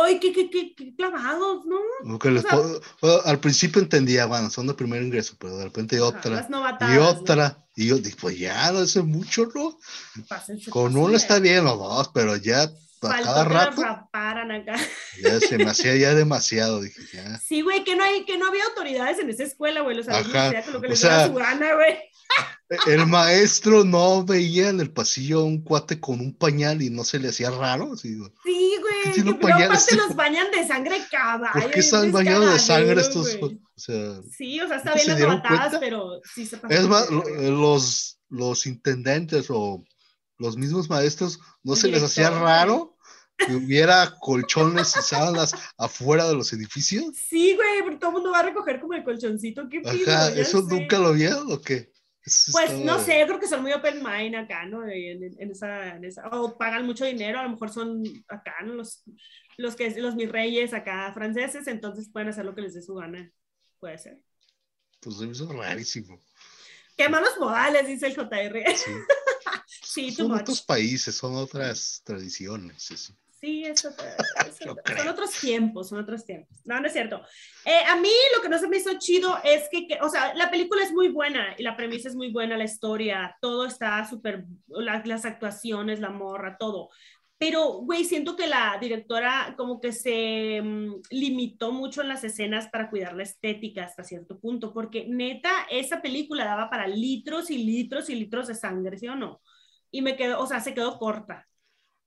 ¡Ay, 0.05 0.19
qué, 0.19 0.31
qué, 0.31 0.49
qué, 0.49 0.73
qué 0.73 0.95
clavados, 0.95 1.65
¿no? 1.65 2.17
Que 2.19 2.31
les 2.31 2.43
sea- 2.43 2.55
bueno, 3.01 3.19
al 3.25 3.39
principio 3.39 3.81
entendía, 3.81 4.25
bueno, 4.25 4.49
son 4.49 4.67
de 4.67 4.73
primer 4.73 5.03
ingreso, 5.03 5.35
pero 5.39 5.57
de 5.57 5.65
repente 5.65 5.99
otra. 5.99 6.31
las 6.31 6.49
novatadas, 6.49 6.95
Y 6.95 6.97
¿no? 6.97 7.09
otra. 7.09 7.65
Y 7.75 7.87
yo 7.87 7.97
dije, 7.97 8.15
pues 8.19 8.39
ya, 8.39 8.71
no 8.71 8.79
es 8.81 8.95
mucho, 8.97 9.49
¿no? 9.53 9.77
Pásense, 10.29 10.71
Con 10.71 10.95
uno 10.95 11.15
está 11.15 11.39
bien 11.39 11.67
o 11.67 11.75
dos, 11.75 12.09
pero 12.13 12.37
ya 12.37 12.63
a 12.63 13.21
cada 13.21 13.43
rato 13.43 13.81
raparan 13.83 14.49
acá. 14.51 14.77
ya 15.21 15.39
se 15.41 15.57
me 15.57 15.65
hacía 15.65 15.95
ya 15.97 16.13
demasiado. 16.15 16.79
Dije, 16.81 17.01
ya. 17.13 17.37
Sí, 17.39 17.61
güey, 17.61 17.83
que 17.83 17.95
no, 17.97 18.03
hay, 18.05 18.23
que 18.23 18.37
no 18.37 18.47
había 18.47 18.63
autoridades 18.63 19.19
en 19.19 19.29
esa 19.29 19.43
escuela, 19.43 19.81
güey. 19.81 19.97
Los 19.97 20.07
alumnos 20.07 20.63
con 20.63 20.73
lo 20.73 20.81
que 20.81 20.87
o 20.87 20.89
les 20.91 20.99
sea- 20.99 21.27
su 21.27 21.33
gana, 21.33 21.75
güey. 21.75 21.97
El 22.87 23.05
maestro 23.05 23.83
no 23.83 24.23
veía 24.25 24.69
en 24.69 24.79
el 24.79 24.91
pasillo 24.91 25.41
a 25.41 25.43
un 25.43 25.61
cuate 25.61 25.99
con 25.99 26.19
un 26.19 26.35
pañal 26.35 26.81
y 26.81 26.89
no 26.89 27.03
se 27.03 27.19
le 27.19 27.29
hacía 27.29 27.51
raro. 27.51 27.93
Así, 27.93 28.15
Sí, 28.43 28.75
¿Qué 29.13 29.21
güey. 29.21 29.27
un 29.29 29.39
pañal 29.39 29.71
aparte 29.71 29.95
los 29.95 30.15
bañan 30.15 30.47
de 30.51 30.67
sangre 30.67 30.97
caballo. 31.11 31.53
¿Por 31.53 31.71
qué 31.71 31.79
es 31.79 31.85
están 31.85 32.11
bañados 32.11 32.51
de 32.51 32.59
sangre 32.59 32.99
estos? 33.01 33.37
güey. 33.37 33.53
O 33.53 33.79
sea, 33.79 34.19
Sí, 34.35 34.59
o 34.61 34.67
sea, 34.67 34.77
está 34.77 34.91
¿No 34.91 34.95
bien 34.95 35.07
las 35.29 35.41
cuenta? 35.41 35.79
pero 35.79 36.21
sí 36.33 36.45
se 36.47 36.57
pasó. 36.57 36.73
es 36.73 36.87
más, 36.87 37.09
lo- 37.11 37.23
los, 37.51 38.19
los 38.29 38.65
intendentes 38.65 39.45
o 39.49 39.83
los 40.39 40.57
mismos 40.57 40.89
maestros 40.89 41.39
no 41.63 41.75
se 41.75 41.87
les 41.89 42.01
hacía 42.01 42.31
raro 42.31 42.97
que 43.37 43.53
hubiera 43.55 44.15
colchones 44.21 44.95
y 44.97 45.01
sábanas 45.03 45.53
afuera 45.77 46.27
de 46.27 46.33
los 46.35 46.51
edificios. 46.51 47.05
Sí, 47.29 47.53
güey, 47.55 47.83
pero 47.85 47.99
todo 47.99 48.09
el 48.09 48.13
mundo 48.15 48.31
va 48.31 48.39
a 48.39 48.43
recoger 48.43 48.79
como 48.81 48.93
el 48.95 49.03
colchoncito. 49.03 49.69
¿Qué 49.69 49.81
pido? 49.81 50.11
Ajá, 50.11 50.29
¿eso 50.31 50.67
sé. 50.67 50.73
nunca 50.73 50.97
lo 50.97 51.13
vieron 51.13 51.51
o 51.51 51.61
qué? 51.61 51.91
Eso 52.25 52.51
Pues 52.51 52.73
no 52.79 52.99
sé, 52.99 53.19
yo 53.19 53.27
creo 53.27 53.39
que 53.39 53.47
son 53.47 53.61
muy 53.61 53.71
open 53.71 54.01
mind 54.03 54.35
acá, 54.35 54.65
¿no? 54.65 54.87
En, 54.87 55.51
esa, 55.51 55.95
en 55.95 56.05
esa- 56.05 56.27
o 56.29 56.57
pagan 56.57 56.85
mucho 56.85 57.05
dinero, 57.05 57.39
a 57.39 57.43
lo 57.43 57.49
mejor 57.49 57.69
son 57.71 58.03
acá, 58.27 58.55
¿no? 58.63 58.73
Los, 58.73 59.03
los 59.57 59.75
que 59.75 59.89
los 60.01 60.15
mis 60.15 60.31
reyes 60.31 60.73
acá 60.73 61.11
franceses, 61.13 61.67
entonces 61.67 62.09
pueden 62.11 62.29
hacer 62.29 62.45
lo 62.45 62.55
que 62.55 62.61
les 62.61 62.73
dé 62.73 62.81
su 62.81 62.95
gana. 62.95 63.31
Puede 63.79 63.97
ser. 63.97 64.19
Pues 65.01 65.17
me 65.17 65.27
hizo 65.27 65.51
rarísimo. 65.51 66.19
Qué 66.97 67.09
malos 67.09 67.37
modales, 67.39 67.87
dice 67.87 68.07
el 68.07 68.15
JR. 68.15 68.63
Sí. 69.67 70.11
Son 70.11 70.27
much. 70.29 70.41
otros 70.41 70.61
países, 70.61 71.15
son 71.15 71.35
otras 71.35 72.01
tradiciones. 72.03 72.91
eso. 72.91 73.15
Sí, 73.39 73.63
eso, 73.65 73.89
eso- 74.47 74.75
son 74.97 75.07
otros 75.07 75.31
tiempos, 75.39 75.89
son 75.89 75.99
otros 75.99 76.25
tiempos. 76.25 76.57
No, 76.65 76.79
no 76.79 76.87
es 76.87 76.93
cierto. 76.93 77.21
Eh, 77.65 77.83
a 77.87 77.95
mí 77.97 78.09
lo 78.35 78.41
que 78.41 78.49
no 78.49 78.57
se 78.57 78.67
me 78.67 78.77
hizo 78.77 78.97
chido 78.97 79.37
es 79.43 79.67
que, 79.69 79.87
que- 79.87 79.99
o 80.01 80.09
sea, 80.09 80.33
la 80.33 80.49
película 80.49 80.83
es 80.83 80.91
muy 80.93 81.09
buena 81.09 81.53
y 81.57 81.63
la 81.63 81.75
premisa 81.75 82.07
es 82.09 82.15
muy 82.15 82.31
buena, 82.31 82.57
la 82.57 82.63
historia, 82.63 83.35
todo 83.41 83.65
está 83.65 84.03
súper, 84.09 84.45
la- 84.67 85.01
las 85.05 85.25
actuaciones, 85.25 85.99
la 85.99 86.09
morra, 86.09 86.57
todo. 86.57 86.89
Pero, 87.37 87.79
güey, 87.81 88.05
siento 88.05 88.37
que 88.37 88.47
la 88.47 88.77
directora 88.79 89.55
como 89.57 89.81
que 89.81 89.91
se 89.91 90.61
mm, 90.63 91.01
limitó 91.11 91.73
mucho 91.73 92.01
en 92.01 92.07
las 92.07 92.23
escenas 92.23 92.69
para 92.69 92.89
cuidar 92.89 93.13
la 93.13 93.23
estética 93.23 93.83
hasta 93.83 94.05
cierto 94.05 94.39
punto, 94.39 94.73
porque 94.73 95.05
neta, 95.09 95.51
esa 95.69 96.01
película 96.01 96.45
daba 96.45 96.69
para 96.69 96.87
litros 96.87 97.51
y 97.51 97.57
litros 97.57 98.09
y 98.09 98.15
litros 98.15 98.47
de 98.47 98.55
sangre, 98.55 98.97
¿sí 98.97 99.09
o 99.09 99.15
no? 99.15 99.41
Y 99.91 100.01
me 100.01 100.15
quedó, 100.15 100.39
o 100.39 100.47
sea, 100.47 100.61
se 100.61 100.73
quedó 100.73 100.97
corta. 100.97 101.45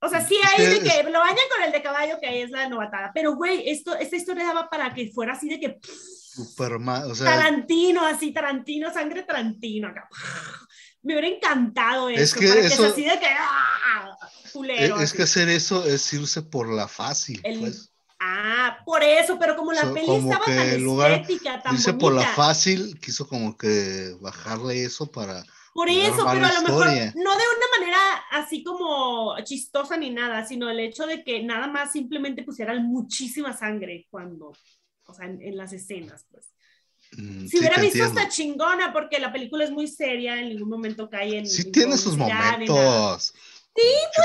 O 0.01 0.07
sea, 0.09 0.25
sí 0.25 0.35
Es 0.41 0.49
hay 0.49 0.57
que 0.57 0.69
de 0.69 0.79
que 0.81 0.99
es- 1.01 1.05
lo 1.11 1.19
bañan 1.19 1.45
con 1.53 1.63
el 1.65 1.71
de 1.71 1.81
caballo, 1.81 2.17
que 2.21 2.41
es 2.43 2.49
la 2.51 2.69
novatada, 2.69 3.11
pero, 3.13 3.35
güey, 3.35 3.69
esto, 3.69 3.95
esta 3.95 4.15
historia 4.15 4.45
daba 4.45 4.69
para 4.69 4.93
que 4.93 5.11
fuera 5.11 5.33
así 5.33 5.49
de 5.49 5.59
que 5.59 5.79
Superman, 5.83 7.09
o 7.11 7.15
sea, 7.15 7.25
Tarantino, 7.25 8.05
así, 8.05 8.31
Tarantino, 8.31 8.93
sangre 8.93 9.23
Tarantino 9.23 9.89
acá. 9.89 10.07
Me 11.01 11.13
hubiera 11.17 11.27
encantado 11.35 12.09
eso, 12.09 12.21
Es 12.21 12.33
que 12.33 12.47
para 12.47 12.61
que 12.61 12.67
eso- 12.67 12.81
sea 12.83 12.91
así 12.91 13.03
de 13.03 13.19
que 13.19 13.27
¡ah! 13.27 14.17
es, 14.45 14.51
culero. 14.51 14.95
es 14.97 15.01
así. 15.03 15.17
que 15.17 15.23
hacer 15.23 15.49
eso 15.49 15.85
es 15.85 16.13
irse 16.13 16.41
por 16.43 16.69
la 16.71 16.87
fácil. 16.87 17.39
El- 17.43 17.59
pues. 17.59 17.91
Ah, 18.21 18.79
por 18.85 19.01
eso, 19.01 19.37
pero 19.39 19.55
como 19.55 19.71
la 19.71 19.81
So- 19.83 19.93
peli 19.93 20.05
como 20.07 20.29
estaba 20.31 20.45
que 20.45 20.55
tan 20.55 20.83
lugar 20.83 21.11
estética, 21.11 21.61
tan 21.61 21.73
Irse 21.75 21.91
bonita. 21.91 22.05
por 22.05 22.13
la 22.15 22.27
fácil, 22.33 22.99
quiso 22.99 23.27
como 23.27 23.57
que 23.57 24.13
bajarle 24.19 24.83
eso 24.83 25.09
para. 25.09 25.43
Por 25.73 25.89
eso, 25.89 26.29
pero 26.31 26.45
a 26.47 26.53
lo 26.53 26.61
mejor 26.61 26.87
historia. 26.87 27.13
no 27.13 27.31
de 27.31 27.43
una 27.57 27.79
manera 27.79 27.97
así 28.31 28.63
como 28.63 29.35
chistosa 29.43 29.97
ni 29.97 30.09
nada, 30.09 30.45
sino 30.45 30.69
el 30.69 30.79
hecho 30.79 31.05
de 31.05 31.23
que 31.23 31.43
nada 31.43 31.67
más 31.67 31.91
simplemente 31.91 32.43
pusieran 32.43 32.83
muchísima 32.87 33.55
sangre 33.57 34.07
cuando, 34.09 34.53
o 35.05 35.13
sea, 35.13 35.25
en, 35.27 35.41
en 35.41 35.57
las 35.57 35.73
escenas, 35.73 36.25
pues. 36.31 36.53
mm, 37.11 37.47
Si 37.47 37.57
sí, 37.57 37.59
hubiera 37.59 37.77
visto 37.79 38.03
entiendo. 38.03 38.05
hasta 38.05 38.27
chingona, 38.29 38.93
porque 38.93 39.19
la 39.19 39.31
película 39.31 39.63
es 39.63 39.71
muy 39.71 39.87
seria, 39.87 40.39
en 40.39 40.49
ningún 40.49 40.69
momento 40.69 41.09
cae 41.09 41.37
en. 41.39 41.47
Sí 41.47 41.63
en 41.67 41.71
tiene 41.71 41.97
sus 41.97 42.17
momentos. 42.17 43.33
Sí, 43.75 43.83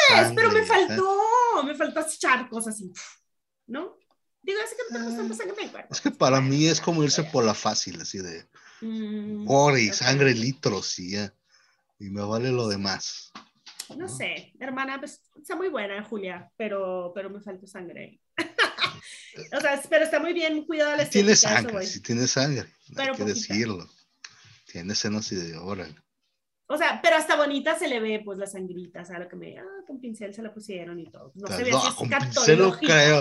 Pues, 0.08 0.32
pero 0.34 0.50
me 0.50 0.64
faltó, 0.64 1.62
me 1.64 1.74
faltó 1.74 2.00
echar 2.00 2.48
cosas 2.48 2.74
así, 2.74 2.92
¿no? 3.66 3.96
Digo, 4.42 4.60
es 4.60 4.70
que 4.70 4.82
no 4.84 4.92
tenemos 4.92 5.16
tanta 5.16 5.34
sangre 5.34 5.56
en 5.58 5.64
el 5.66 5.70
cuerpo. 5.70 5.94
Es 5.94 6.00
que 6.00 6.10
para 6.10 6.40
mí 6.40 6.66
es 6.66 6.80
como 6.80 7.02
irse 7.04 7.24
por 7.24 7.44
la 7.44 7.54
fácil, 7.54 8.00
así 8.00 8.18
de 8.18 8.46
Mm, 8.80 9.44
gore 9.44 9.82
y 9.82 9.88
sangre, 9.90 10.34
litros 10.34 10.98
y 10.98 11.12
ya. 11.12 11.34
Y 11.98 12.10
me 12.10 12.22
vale 12.22 12.50
lo 12.50 12.68
demás. 12.68 13.32
No 13.96 14.08
sé, 14.08 14.52
hermana, 14.58 14.98
pues 14.98 15.22
está 15.36 15.56
muy 15.56 15.68
buena, 15.68 16.02
Julia, 16.04 16.50
pero, 16.56 17.12
pero 17.14 17.30
me 17.30 17.40
faltó 17.40 17.66
sangre. 17.66 18.20
o 19.56 19.60
sea, 19.60 19.80
pero 19.88 20.04
está 20.04 20.20
muy 20.20 20.32
bien 20.32 20.64
cuidada 20.64 20.96
la 20.96 21.08
tiene 21.08 21.32
estética, 21.32 21.60
eso 21.60 21.68
sangre, 21.68 21.86
sí 21.86 22.00
tiene 22.00 22.26
sangre. 22.26 22.68
Pero 22.88 23.12
hay 23.12 23.18
que 23.18 23.24
poquita. 23.24 23.34
decirlo. 23.34 23.90
Tiene 24.66 24.92
escenas 24.92 25.30
y 25.32 25.36
de 25.36 25.56
órale. 25.56 25.94
O 26.66 26.78
sea, 26.78 27.00
pero 27.02 27.16
hasta 27.16 27.36
bonita 27.36 27.78
se 27.78 27.88
le 27.88 28.00
ve, 28.00 28.22
pues, 28.24 28.38
la 28.38 28.46
sangrita, 28.46 29.02
o 29.02 29.04
sea, 29.04 29.18
lo 29.18 29.28
que 29.28 29.36
me, 29.36 29.58
ah, 29.58 29.64
con 29.86 30.00
pincel 30.00 30.32
se 30.32 30.42
la 30.42 30.52
pusieron 30.52 30.98
y 30.98 31.10
todo. 31.10 31.30
No 31.34 31.46
se 31.48 31.62
ve 31.62 31.70
No, 31.70 31.78
así 31.78 31.94
con 31.94 32.08
pincel 32.08 32.58
no 32.58 32.72
creo. 32.78 33.20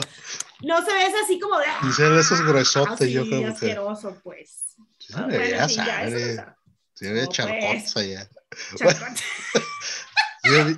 No 0.61 0.77
se 0.85 0.93
ve 0.93 1.03
así 1.23 1.39
como 1.39 1.59
de, 1.59 1.65
ah, 1.67 1.77
Pincel 1.81 2.17
esos 2.17 2.41
gruesotes, 2.41 3.11
yo 3.11 3.25
creo 3.25 3.41
que. 3.41 3.47
asqueroso, 3.47 4.17
pues. 4.23 4.75
Sí 4.97 5.11
se 5.11 5.19
Ah, 5.19 5.25
bueno, 5.29 5.67
sí, 5.67 5.75
sangre. 5.75 6.35
sabe. 6.35 6.53
Se 6.93 7.11
No, 7.11 7.25
charcotes 7.27 7.97
allá. 7.97 8.29
Se 8.77 8.85
veía- 8.85 9.15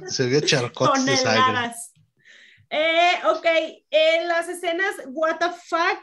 Se 0.10 0.26
veía 0.26 0.42
charcotes 0.42 1.06
de 1.06 1.18
sangre. 1.18 1.72
Eh, 2.72 3.12
ok, 3.26 3.46
en 3.92 4.28
las 4.28 4.50
escenas 4.50 4.96
what 5.08 5.38
the 5.38 5.50
fuck, 5.66 6.00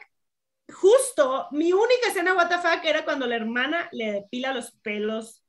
justo 0.72 1.48
mi 1.50 1.72
única 1.72 2.08
escena 2.08 2.34
what 2.34 2.48
the 2.48 2.58
fuck 2.58 2.84
era 2.84 3.04
cuando 3.04 3.26
la 3.26 3.34
hermana 3.36 3.88
le 3.92 4.12
depila 4.12 4.54
los 4.54 4.70
pelos 4.82 5.41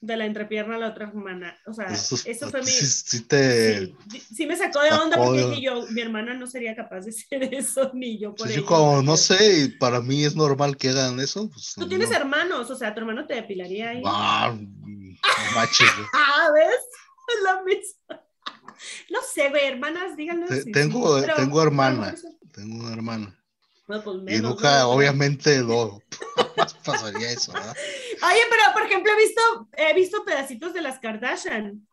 de 0.00 0.16
la 0.16 0.26
entrepierna 0.26 0.76
a 0.76 0.78
la 0.78 0.88
otra 0.90 1.08
hermana. 1.08 1.56
O 1.66 1.72
sea, 1.74 1.86
Eso, 1.86 2.16
eso 2.24 2.48
fue 2.50 2.60
mi... 2.60 2.66
sí, 2.66 2.86
sí 2.86 3.20
te... 3.22 3.86
Sí, 4.10 4.22
sí 4.36 4.46
me 4.46 4.56
sacó 4.56 4.80
de 4.80 4.90
onda 4.92 5.16
sacó 5.16 5.24
porque 5.26 5.44
de- 5.46 5.60
yo, 5.60 5.86
mi 5.90 6.00
hermana 6.00 6.34
no 6.34 6.46
sería 6.46 6.76
capaz 6.76 7.00
de 7.00 7.10
hacer 7.40 7.52
eso, 7.54 7.90
ni 7.94 8.18
yo 8.18 8.34
por 8.34 8.46
Sí, 8.46 8.52
ella. 8.54 8.62
yo 8.62 8.66
como 8.66 9.02
no 9.02 9.16
sé, 9.16 9.74
para 9.80 10.00
mí 10.00 10.24
es 10.24 10.36
normal 10.36 10.76
que 10.76 10.90
hagan 10.90 11.18
eso. 11.18 11.50
Pues, 11.50 11.74
Tú 11.74 11.88
tienes 11.88 12.10
no. 12.10 12.16
hermanos, 12.16 12.70
o 12.70 12.76
sea, 12.76 12.94
tu 12.94 13.00
hermano 13.00 13.26
te 13.26 13.34
depilaría 13.34 13.90
ahí. 13.90 14.02
Ah, 14.04 14.54
güey. 14.56 15.18
Ah, 16.14 16.48
¿ves? 16.54 16.74
Es 17.28 17.42
lo 17.44 17.64
mismo. 17.64 17.98
No 19.10 19.18
sé, 19.34 19.48
güey, 19.50 19.64
hermanas, 19.66 20.16
díganos. 20.16 20.48
Te- 20.48 20.64
tengo- 20.70 21.20
pero- 21.20 21.34
tengo 21.34 21.60
hermana. 21.62 22.14
Tengo 22.52 22.76
una 22.84 22.92
hermana. 22.92 23.37
Pues 23.88 24.02
Y 24.06 24.20
menos, 24.20 24.42
nunca, 24.42 24.80
¿no? 24.80 24.90
obviamente, 24.90 25.58
no 25.62 26.00
pasaría 26.84 27.30
eso, 27.30 27.52
¿verdad? 27.52 27.74
Oye, 28.22 28.40
pero 28.50 28.62
por 28.74 28.82
ejemplo, 28.82 29.12
he 29.12 29.16
visto, 29.16 29.40
he 29.76 29.94
visto 29.94 30.24
pedacitos 30.24 30.74
de 30.74 30.82
las 30.82 30.98
Kardashian. 31.00 31.88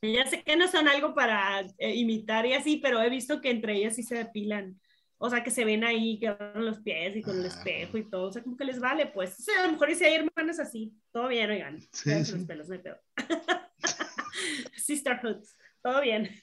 Y 0.00 0.14
Ya 0.14 0.26
sé 0.26 0.42
que 0.42 0.56
no 0.56 0.68
son 0.68 0.88
algo 0.88 1.14
para 1.14 1.60
eh, 1.78 1.94
imitar 1.96 2.46
y 2.46 2.54
así, 2.54 2.78
pero 2.78 3.00
he 3.02 3.10
visto 3.10 3.40
que 3.40 3.50
entre 3.50 3.74
ellas 3.76 3.96
sí 3.96 4.02
se 4.02 4.16
depilan. 4.16 4.80
O 5.18 5.30
sea, 5.30 5.44
que 5.44 5.52
se 5.52 5.64
ven 5.64 5.84
ahí, 5.84 6.18
que 6.18 6.28
abren 6.28 6.64
los 6.64 6.80
pies 6.80 7.16
y 7.16 7.22
con 7.22 7.38
el 7.38 7.44
Ah. 7.44 7.48
espejo 7.48 7.98
y 7.98 8.10
todo. 8.10 8.28
O 8.28 8.32
sea, 8.32 8.42
como 8.42 8.56
que 8.56 8.64
les 8.64 8.80
vale, 8.80 9.06
pues. 9.06 9.38
O 9.38 9.42
sea, 9.42 9.60
a 9.62 9.66
lo 9.66 9.72
mejor 9.72 9.90
y 9.90 9.94
si 9.94 10.04
hay 10.04 10.14
hermanas 10.14 10.58
así, 10.60 10.92
todo 11.12 11.28
bien, 11.28 11.50
oigan. 11.50 11.78
Sí, 11.92 12.24
sí. 12.24 12.32
los 12.32 12.44
pelos, 12.46 12.68
no 12.68 12.74
hay 12.74 12.80
pedo. 12.82 12.98
Sisterhood, 14.76 15.44
todo 15.82 16.00
bien. 16.00 16.24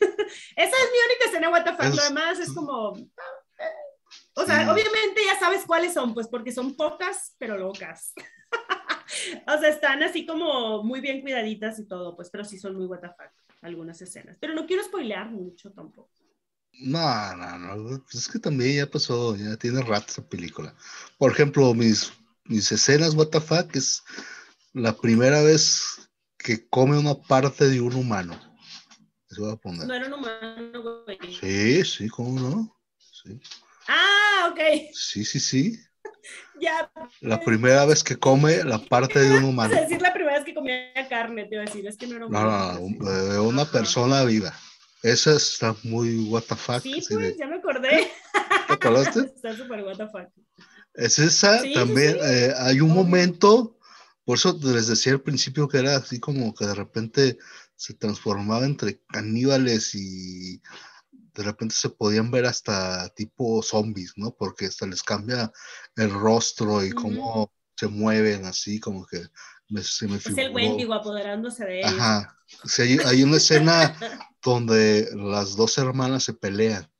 Esa 0.55 0.75
es 0.77 0.89
mi 0.91 0.99
única 1.07 1.25
escena 1.25 1.75
fuck. 1.75 1.95
Lo 1.95 2.03
demás 2.03 2.39
es 2.39 2.51
como... 2.53 2.93
O 4.41 4.45
sea, 4.45 4.63
Sí. 4.63 4.69
obviamente 4.69 5.21
ya 5.25 5.37
sabes 5.39 5.65
cuáles 5.65 5.93
son, 5.93 6.13
pues 6.13 6.27
porque 6.27 6.51
son 6.51 6.75
pocas, 6.75 7.35
pero 7.37 7.57
locas. 7.57 8.13
o 9.47 9.59
sea, 9.59 9.69
están 9.69 10.01
así 10.03 10.25
como 10.25 10.83
muy 10.83 11.01
bien 11.01 11.21
cuidaditas 11.21 11.79
y 11.79 11.87
todo, 11.87 12.15
pues, 12.15 12.29
pero 12.29 12.43
sí 12.45 12.57
son 12.57 12.75
muy 12.75 12.87
fuck 12.87 13.31
algunas 13.61 14.01
escenas. 14.01 14.37
Pero 14.39 14.53
no 14.53 14.65
quiero 14.65 14.83
spoilear 14.83 15.29
mucho 15.29 15.71
tampoco. 15.71 16.09
No, 16.81 17.35
no, 17.35 17.57
no. 17.57 18.03
pues 18.03 18.15
es 18.15 18.27
que 18.29 18.39
también 18.39 18.77
ya 18.77 18.89
pasó, 18.89 19.35
ya 19.35 19.57
tiene 19.57 19.81
rato 19.81 20.05
esa 20.09 20.27
película. 20.27 20.73
Por 21.17 21.31
ejemplo, 21.31 21.73
mis, 21.73 22.13
mis 22.45 22.71
escenas, 22.71 23.15
fuck, 23.41 23.75
es 23.75 24.03
la 24.73 24.95
primera 24.95 25.41
vez 25.41 26.09
que 26.37 26.69
come 26.69 26.97
una 26.97 27.15
parte 27.15 27.67
de 27.67 27.81
un 27.81 27.95
humano. 27.95 28.39
Eso 29.29 29.41
voy 29.43 29.51
a 29.51 29.55
poner. 29.57 29.87
No 29.87 29.93
era 29.93 30.07
un 30.07 30.13
humano, 30.13 31.03
güey. 31.03 31.17
Sí, 31.39 31.83
sí, 31.83 32.07
¿cómo 32.07 32.39
no? 32.39 32.79
Sí, 32.97 33.39
Ah, 33.89 34.49
ok. 34.51 34.59
sí, 34.93 35.25
sí. 35.25 35.39
sí. 35.39 35.79
Ya. 36.61 36.91
La 37.21 37.39
primera 37.39 37.85
vez 37.85 38.03
que 38.03 38.17
come 38.17 38.63
la 38.65 38.79
parte 38.79 39.19
de 39.19 39.37
un 39.37 39.45
humano. 39.45 39.73
a 39.77 39.79
decir 39.81 40.01
la 40.01 40.13
primera 40.13 40.35
vez 40.35 40.43
que 40.45 40.53
comía 40.53 41.07
carne, 41.07 41.45
te 41.45 41.55
iba 41.55 41.63
a 41.63 41.65
decir, 41.65 41.87
es 41.87 41.95
que 41.95 42.05
no 42.05 42.17
era 42.17 42.25
un 42.25 42.31
No, 42.33 42.43
no, 42.43 42.79
eh, 43.09 43.39
una 43.39 43.61
Ajá. 43.61 43.71
persona 43.71 44.25
viva. 44.25 44.53
Esa 45.01 45.37
está 45.37 45.73
muy 45.83 46.29
fuck. 46.29 46.81
Sí, 46.81 46.95
pues, 46.95 47.07
de- 47.07 47.37
ya 47.39 47.47
me 47.47 47.55
acordé. 47.57 48.11
¿Te 48.67 48.73
acordaste? 48.73 49.21
Está 49.21 49.55
súper 49.55 49.85
fuck. 50.11 50.27
Es 50.95 51.17
esa 51.19 51.61
Sí, 51.61 51.73
también. 51.73 52.13
sí. 52.15 52.19
eh, 52.23 52.53
hay 52.57 52.81
un 52.81 52.91
Obvio. 52.91 53.03
momento, 53.03 53.77
por 54.25 54.37
eso 54.37 54.59
les 54.61 54.87
decía 54.87 55.13
al 55.13 55.21
principio 55.21 55.69
que 55.69 55.77
era 55.77 55.95
así 55.95 56.19
como 56.19 56.53
que 56.53 56.65
de 56.65 56.75
repente 56.75 57.37
se 57.77 57.93
transformaba 57.93 58.65
entre 58.65 59.01
caníbales 59.07 59.95
y 59.95 60.61
de 61.39 61.45
repente 61.45 61.73
se 61.73 61.87
podían 61.89 62.31
ver 62.31 62.45
hasta 62.45 63.07
tipo 63.15 63.63
zombies, 63.63 64.11
¿no? 64.17 64.35
Porque 64.35 64.65
hasta 64.65 64.85
les 64.85 65.01
cambia 65.01 65.49
el 65.95 66.11
rostro 66.11 66.83
y 66.83 66.91
cómo 66.91 67.49
se 67.77 67.87
mueven 67.87 68.43
así, 68.45 68.77
como 68.81 69.05
que 69.05 69.23
me- 69.69 69.81
se 69.81 70.05
me 70.09 70.17
Es 70.17 70.25
el 70.25 70.35
figuró. 70.35 70.53
Wendigo 70.53 70.93
apoderándose 70.93 71.63
de 71.63 71.79
ellos. 71.79 71.91
Ajá. 71.93 72.37
Sí, 72.65 72.81
hay, 72.81 72.97
hay 73.05 73.23
una 73.23 73.37
escena 73.37 73.97
donde 74.43 75.09
las 75.15 75.55
dos 75.55 75.77
hermanas 75.77 76.25
se 76.25 76.33
pelean. 76.33 76.91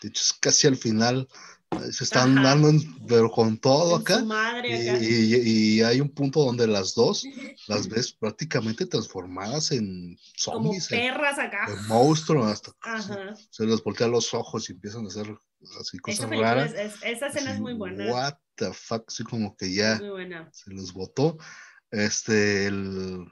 De 0.00 0.08
hecho, 0.08 0.22
es 0.22 0.32
casi 0.32 0.66
al 0.68 0.76
final. 0.78 1.28
Se 1.90 2.04
están 2.04 2.38
Ajá. 2.38 2.48
dando, 2.50 2.68
en- 2.70 3.06
pero 3.06 3.30
con 3.30 3.58
todo 3.58 3.96
acá. 3.96 4.22
madre 4.24 4.82
Y, 4.84 4.88
acá. 4.88 4.98
y- 5.02 5.34
y 5.78 5.82
hay 5.82 6.00
un 6.00 6.10
punto 6.10 6.44
donde 6.44 6.66
las 6.66 6.94
dos 6.94 7.24
las 7.68 7.88
ves 7.88 8.12
prácticamente 8.12 8.86
transformadas 8.86 9.72
en 9.72 10.16
Como 10.44 10.64
zombies, 10.72 10.90
en, 10.92 10.98
perras 11.00 11.38
acá. 11.38 11.66
en 11.68 11.86
monstruos, 11.88 12.46
hasta 12.46 12.70
se, 12.72 12.76
Ajá. 13.12 13.34
se 13.50 13.66
les 13.66 13.82
voltean 13.82 14.10
los 14.10 14.32
ojos 14.34 14.68
y 14.68 14.72
empiezan 14.72 15.04
a 15.04 15.08
hacer 15.08 15.34
así 15.80 15.98
cosas 15.98 16.28
raras. 16.30 16.72
es, 16.72 16.94
es- 16.94 17.02
esa 17.16 17.26
escena 17.28 17.52
es 17.52 17.60
muy 17.60 17.74
buena. 17.74 18.12
What 18.12 18.34
the 18.56 18.72
fuck, 18.72 19.04
así 19.08 19.24
como 19.24 19.56
que 19.56 19.72
ya 19.72 19.98
se 20.52 20.70
les 20.74 20.92
botó. 20.92 21.38
Este, 21.90 22.66
el, 22.66 23.26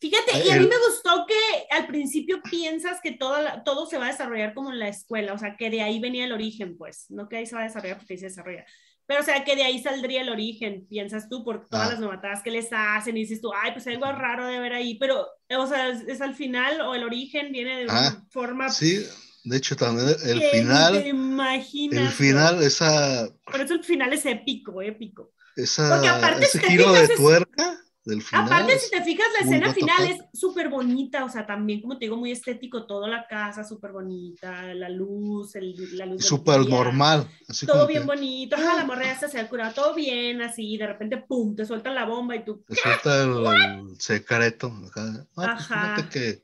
Fíjate, 0.00 0.44
y 0.46 0.50
a 0.50 0.56
mí 0.56 0.66
me 0.66 0.78
gustó 0.88 1.24
que 1.26 1.74
al 1.74 1.86
principio 1.86 2.40
piensas 2.42 2.98
que 3.02 3.12
todo, 3.12 3.36
todo 3.64 3.86
se 3.86 3.98
va 3.98 4.06
a 4.06 4.10
desarrollar 4.12 4.52
como 4.54 4.70
en 4.72 4.78
la 4.78 4.88
escuela, 4.88 5.32
o 5.32 5.38
sea, 5.38 5.56
que 5.56 5.70
de 5.70 5.82
ahí 5.82 6.00
venía 6.00 6.24
el 6.24 6.32
origen, 6.32 6.76
pues, 6.76 7.06
no 7.10 7.28
que 7.28 7.36
ahí 7.36 7.46
se 7.46 7.54
va 7.54 7.62
a 7.62 7.64
desarrollar 7.64 7.98
porque 7.98 8.14
ahí 8.14 8.18
se 8.18 8.26
desarrolla, 8.26 8.64
pero 9.06 9.20
o 9.20 9.24
sea, 9.24 9.44
que 9.44 9.54
de 9.56 9.62
ahí 9.64 9.82
saldría 9.82 10.22
el 10.22 10.28
origen, 10.30 10.86
piensas 10.88 11.28
tú, 11.28 11.44
por 11.44 11.68
todas 11.68 11.88
Ah. 11.88 11.90
las 11.92 12.00
novatadas 12.00 12.42
que 12.42 12.50
les 12.50 12.68
hacen 12.72 13.16
y 13.16 13.20
dices 13.20 13.40
tú, 13.40 13.50
ay, 13.54 13.72
pues 13.72 13.86
algo 13.86 14.06
raro 14.12 14.46
de 14.46 14.58
ver 14.58 14.72
ahí, 14.72 14.96
pero, 14.98 15.26
o 15.56 15.66
sea, 15.66 15.88
es, 15.90 16.02
es 16.08 16.20
al 16.20 16.34
final 16.34 16.80
o 16.82 16.94
el 16.94 17.04
origen 17.04 17.52
viene 17.52 17.78
de 17.78 17.84
una 17.84 18.08
Ah, 18.08 18.24
forma 18.30 18.70
sí, 18.70 19.04
de 19.44 19.56
hecho 19.56 19.76
también 19.76 20.08
el 20.08 20.40
final, 20.42 20.96
el 20.96 22.08
final, 22.10 22.62
esa, 22.62 23.28
Por 23.44 23.60
eso 23.60 23.74
el 23.74 23.84
final 23.84 24.12
es 24.12 24.24
épico, 24.26 24.80
épico. 24.82 25.32
esa, 25.56 25.90
Porque 25.90 26.08
aparte, 26.08 26.44
ese 26.46 26.60
giro 26.60 26.86
de 26.92 27.00
fijas, 27.00 27.10
es- 27.10 27.16
tuerca 27.16 27.78
del 28.04 28.22
final. 28.22 28.46
Aparte, 28.46 28.78
si 28.78 28.90
te 28.90 29.02
fijas, 29.02 29.26
la 29.38 29.46
escena 29.46 29.72
final 29.72 30.08
es 30.08 30.18
súper 30.38 30.68
bonita, 30.68 31.24
o 31.24 31.28
sea, 31.28 31.46
también, 31.46 31.80
como 31.80 31.98
te 31.98 32.06
digo, 32.06 32.16
muy 32.16 32.32
estético, 32.32 32.86
toda 32.86 33.08
la 33.08 33.26
casa 33.28 33.62
súper 33.64 33.92
bonita, 33.92 34.74
la 34.74 34.88
luz, 34.88 35.54
el, 35.54 35.96
la 35.96 36.06
luz. 36.06 36.24
súper 36.24 36.68
normal, 36.68 37.28
así 37.48 37.66
Todo 37.66 37.76
como 37.76 37.88
bien 37.88 38.02
que 38.02 38.06
bonito, 38.06 38.56
ajá, 38.56 38.76
la 38.76 38.84
morra 38.84 39.04
ya 39.04 39.28
se 39.28 39.38
ha 39.38 39.48
curado, 39.48 39.72
todo 39.74 39.94
bien, 39.94 40.42
así, 40.42 40.76
de 40.76 40.86
repente, 40.86 41.18
pum, 41.18 41.54
te 41.54 41.64
sueltan 41.64 41.94
la 41.94 42.04
bomba 42.04 42.36
y 42.36 42.44
tú, 42.44 42.64
te 42.66 42.74
suelta 42.74 43.22
el 43.22 44.00
secreto. 44.00 44.72
Acá. 44.86 45.04
No, 45.04 45.26
pues 45.34 45.48
Ajá. 45.48 46.08
que, 46.10 46.42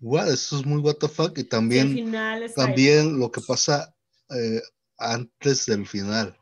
wow, 0.00 0.24
eso 0.24 0.58
es 0.58 0.66
muy 0.66 0.80
what 0.80 0.96
the 0.96 1.08
fuck. 1.08 1.36
Y 1.38 1.44
también, 1.44 2.12
también 2.54 3.18
lo 3.18 3.30
que 3.30 3.40
pasa 3.40 3.94
eh, 4.30 4.60
antes 4.98 5.66
del 5.66 5.86
final, 5.86 6.36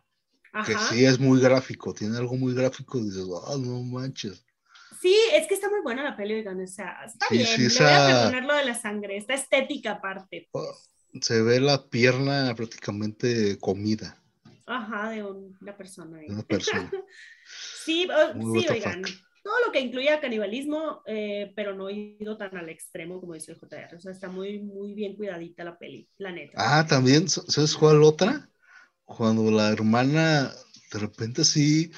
que 0.53 0.73
Ajá. 0.73 0.89
sí 0.95 1.05
es 1.05 1.19
muy 1.19 1.41
gráfico, 1.41 1.95
tiene 1.95 2.17
algo 2.19 2.37
muy 2.37 2.55
gráfico 2.55 2.99
y 2.99 3.05
dices, 3.05 3.27
ah, 3.47 3.57
no 3.59 3.83
manches. 3.83 4.45
Sí, 5.01 5.17
es 5.33 5.47
que 5.47 5.55
está 5.55 5.71
muy 5.71 5.81
buena 5.83 6.03
la 6.03 6.17
peli, 6.17 6.35
oigan, 6.35 6.61
o 6.61 6.67
sea, 6.67 7.05
está 7.07 7.27
Sí, 7.29 7.37
bien, 7.37 7.47
sí, 7.47 7.63
le 7.63 7.67
esa- 7.67 7.85
voy 7.85 7.93
a 7.95 8.05
perdonar 8.05 8.45
lo 8.45 8.55
de 8.55 8.65
la 8.65 8.75
sangre, 8.75 9.17
está 9.17 9.35
estética 9.35 9.93
aparte, 9.93 10.49
Se 11.21 11.41
ve 11.43 11.61
la 11.61 11.89
pierna 11.89 12.53
prácticamente 12.57 13.59
comida 13.59 14.17
ajá, 14.67 15.11
de 15.11 15.23
un- 15.25 15.57
una 15.61 15.77
persona 15.77 16.19
ahí. 16.19 16.29
una 16.29 16.43
persona. 16.43 16.91
Sí, 17.85 18.07
Muy 18.35 18.63
sí, 18.63 18.69
oigan, 18.69 19.03
fuck. 19.03 19.09
todo 19.43 19.55
lo 19.67 19.73
que 19.73 19.81
incluya 19.81 20.21
canibalismo, 20.21 21.03
eh, 21.07 21.53
pero 21.57 21.75
no 21.75 21.89
he 21.89 21.95
ido 22.21 22.37
tan 22.37 22.57
al 22.57 22.69
extremo 22.69 23.21
como 23.21 23.35
dice 23.35 23.53
el 23.53 23.59
JR. 23.59 23.97
O 23.97 24.01
sea, 24.01 24.13
está 24.13 24.29
muy, 24.29 24.59
muy 24.61 24.95
bien 24.95 25.17
cuidadita 25.17 25.65
la 25.65 25.79
peli, 25.79 26.09
la 26.19 26.31
neta. 26.31 26.53
Ah, 26.57 26.87
también, 26.87 27.29
¿sabes 27.29 27.75
cuál 27.75 28.03
otra? 28.03 28.49
Cuando 29.15 29.51
la 29.51 29.69
hermana 29.69 30.55
de 30.91 30.99
repente 30.99 31.45
sí, 31.45 31.93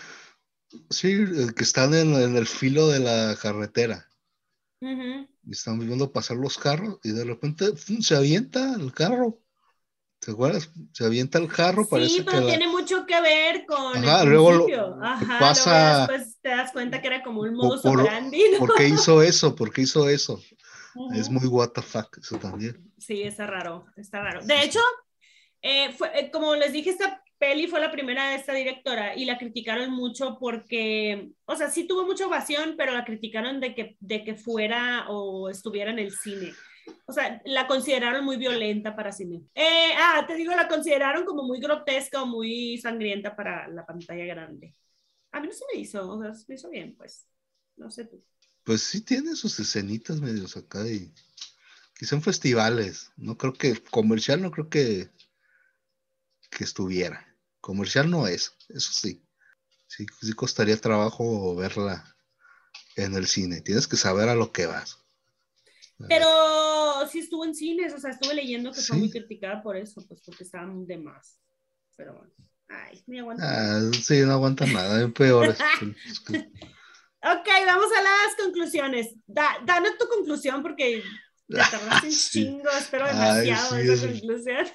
sí, 0.91 1.13
eh, 1.13 1.55
que 1.57 1.65
están 1.65 1.95
en, 1.95 2.15
en 2.15 2.37
el 2.37 2.47
filo 2.47 2.89
de 2.89 3.01
la 3.01 3.37
carretera 3.41 4.09
Ujú. 4.81 5.27
y 5.45 5.53
están 5.53 5.79
viendo 5.79 6.13
pasar 6.13 6.37
los 6.37 6.59
carros 6.59 6.99
y 7.03 7.13
de 7.13 7.25
repente 7.25 7.77
¡fum! 7.77 8.01
se 8.01 8.15
avienta 8.17 8.75
el 8.75 8.93
carro. 8.93 9.39
¿Te 10.21 10.33
acuerdas? 10.33 10.71
Se 10.93 11.05
avienta 11.05 11.39
el 11.39 11.49
carro, 11.49 11.87
parece 11.89 12.17
Sí, 12.17 12.23
que 12.23 12.31
pero 12.31 12.47
la- 12.47 12.53
tiene 12.59 12.69
mucho 12.69 13.07
que 13.07 13.21
ver 13.21 13.67
con 13.67 13.97
Ajá, 13.97 14.25
el 14.25 14.31
luego 14.31 14.53
lo-. 14.53 14.67
Ajá, 15.05 15.39
pasa- 15.41 15.73
luego 15.73 15.89
después 16.09 16.39
te 16.43 16.49
das 16.51 16.73
cuenta 16.73 17.01
que 17.01 17.09
era 17.09 17.23
como 17.23 17.41
un 17.43 17.55
modus 17.57 17.81
por- 17.83 18.01
operandi. 18.01 18.43
¿no? 18.53 18.59
¿Por 18.61 18.75
qué 18.75 18.89
hizo 18.89 19.23
eso? 19.23 19.55
¿Por 19.57 19.73
qué 19.73 19.83
hizo 19.83 20.09
eso? 20.09 20.41
Ujú. 20.95 21.13
Es 21.15 21.29
muy 21.31 21.47
what 21.47 21.71
the 21.71 21.83
fuck, 21.83 22.19
eso 22.19 22.37
también. 22.39 22.93
Sí, 22.99 23.23
está 23.23 23.47
raro, 23.47 23.87
está 23.97 24.21
raro. 24.21 24.43
De 24.45 24.63
hecho, 24.63 24.79
eh, 25.63 25.93
fue, 25.93 26.11
eh, 26.19 26.31
como 26.31 26.55
les 26.57 26.73
dije, 26.73 26.91
esta 26.91 27.23
peli 27.39 27.67
fue 27.67 27.81
la 27.81 27.91
primera 27.91 28.29
de 28.29 28.37
esta 28.37 28.53
directora 28.53 29.17
y 29.17 29.25
la 29.25 29.39
criticaron 29.39 29.91
mucho 29.91 30.39
porque, 30.39 31.31
o 31.45 31.57
sea, 31.57 31.71
sí 31.71 31.87
tuvo 31.87 32.05
mucha 32.05 32.27
ovación, 32.27 32.75
pero 32.77 32.93
la 32.93 33.05
criticaron 33.05 33.61
de 33.61 33.75
que, 33.75 33.97
de 34.01 34.23
que 34.23 34.35
fuera 34.35 35.07
o 35.09 35.49
estuviera 35.49 35.91
en 35.91 35.99
el 35.99 36.13
cine. 36.13 36.53
O 37.07 37.13
sea, 37.13 37.41
la 37.45 37.67
consideraron 37.67 38.25
muy 38.25 38.37
violenta 38.37 38.95
para 38.95 39.13
cine. 39.13 39.43
Eh, 39.55 39.93
ah, 39.97 40.25
te 40.27 40.35
digo, 40.35 40.55
la 40.55 40.69
consideraron 40.69 41.25
como 41.25 41.45
muy 41.45 41.61
grotesca 41.61 42.23
o 42.23 42.27
muy 42.27 42.79
sangrienta 42.79 43.35
para 43.35 43.69
la 43.69 43.87
pantalla 43.87 44.25
grande. 44.25 44.75
A 45.33 45.41
mí 45.41 45.49
no 45.49 45.53
se 45.53 45.65
me 45.73 45.81
hizo, 45.81 46.09
o 46.09 46.23
sea, 46.23 46.35
se 46.35 46.45
me 46.49 46.55
hizo 46.55 46.71
bien, 46.71 46.95
pues. 46.97 47.27
No 47.77 47.91
sé 47.91 48.05
tú. 48.05 48.23
Pues 48.65 48.83
sí 48.83 49.01
tiene 49.01 49.35
sus 49.35 49.59
escenitas 49.59 50.21
medios 50.21 50.57
acá 50.57 50.87
y 50.87 51.13
quizá 51.99 52.17
en 52.17 52.23
festivales. 52.23 53.11
No 53.17 53.37
creo 53.37 53.53
que 53.53 53.81
comercial, 53.91 54.43
no 54.43 54.51
creo 54.51 54.69
que 54.69 55.11
que 56.57 56.65
estuviera. 56.65 57.27
Comercial 57.61 58.11
no 58.11 58.27
es, 58.27 58.57
eso 58.69 58.93
sí. 58.93 59.25
Sí, 59.87 60.07
sí 60.21 60.33
costaría 60.33 60.77
trabajo 60.77 61.55
verla 61.57 62.17
en 62.97 63.15
el 63.15 63.27
cine. 63.27 63.61
Tienes 63.61 63.87
que 63.87 63.97
saber 63.97 64.29
a 64.29 64.35
lo 64.35 64.53
que 64.53 64.67
vas. 64.67 64.99
Pero 66.09 67.07
sí 67.11 67.21
estuvo 67.21 67.45
en 67.45 67.55
cines, 67.55 67.93
o 67.95 67.99
sea, 67.99 68.11
estuve 68.11 68.35
leyendo 68.35 68.73
que 68.73 68.81
fue 68.81 68.97
muy 68.97 69.11
criticada 69.11 69.63
por 69.63 69.77
eso, 69.77 70.05
pues 70.09 70.21
porque 70.25 70.45
estaban 70.45 70.87
de 70.87 70.99
más. 70.99 71.39
Pero 71.97 72.15
bueno, 72.15 72.33
ay, 72.69 73.03
ni 73.07 73.21
aguanta. 73.21 73.45
Ah, 73.47 73.91
sí, 74.03 74.21
no 74.23 74.33
aguanta 74.33 74.67
nada, 74.67 75.05
es 75.05 75.13
peor. 75.13 75.51
ok, 75.51 77.49
vamos 77.67 77.91
a 77.97 78.03
las 78.03 78.37
conclusiones. 78.43 79.15
Da, 79.27 79.59
danos 79.65 79.97
tu 79.99 80.09
conclusión 80.09 80.63
porque 80.63 81.05
te 81.49 81.57
tardaste 81.57 82.09
un 82.09 82.13
chingo, 82.13 82.71
espero 82.71 83.07
demasiado 83.07 83.77
sí, 83.77 83.89
esa 83.89 84.09
conclusión. 84.09 84.67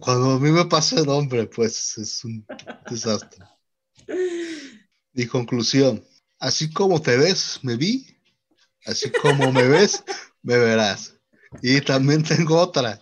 Cuando 0.00 0.32
a 0.32 0.40
mí 0.40 0.50
me 0.50 0.64
pasa 0.66 1.00
el 1.00 1.06
nombre, 1.06 1.46
pues 1.46 1.98
es 1.98 2.24
un 2.24 2.46
desastre. 2.88 3.44
Mi 5.12 5.26
conclusión, 5.26 6.04
así 6.38 6.72
como 6.72 7.02
te 7.02 7.16
ves, 7.16 7.58
me 7.62 7.76
vi, 7.76 8.16
así 8.86 9.10
como 9.10 9.50
me 9.52 9.66
ves, 9.66 10.04
me 10.42 10.56
verás. 10.56 11.14
Y 11.62 11.80
también 11.80 12.22
tengo 12.22 12.58
otra. 12.58 13.00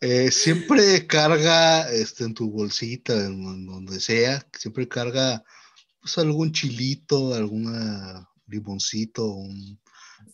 Eh, 0.00 0.30
siempre 0.30 1.06
carga 1.06 1.90
este, 1.90 2.24
en 2.24 2.34
tu 2.34 2.50
bolsita, 2.50 3.14
en, 3.14 3.66
donde 3.66 4.00
sea, 4.00 4.44
siempre 4.58 4.88
carga 4.88 5.44
pues, 6.00 6.16
algún 6.18 6.52
chilito, 6.52 7.34
alguna 7.34 8.28
limoncito, 8.46 9.26
un, 9.26 9.78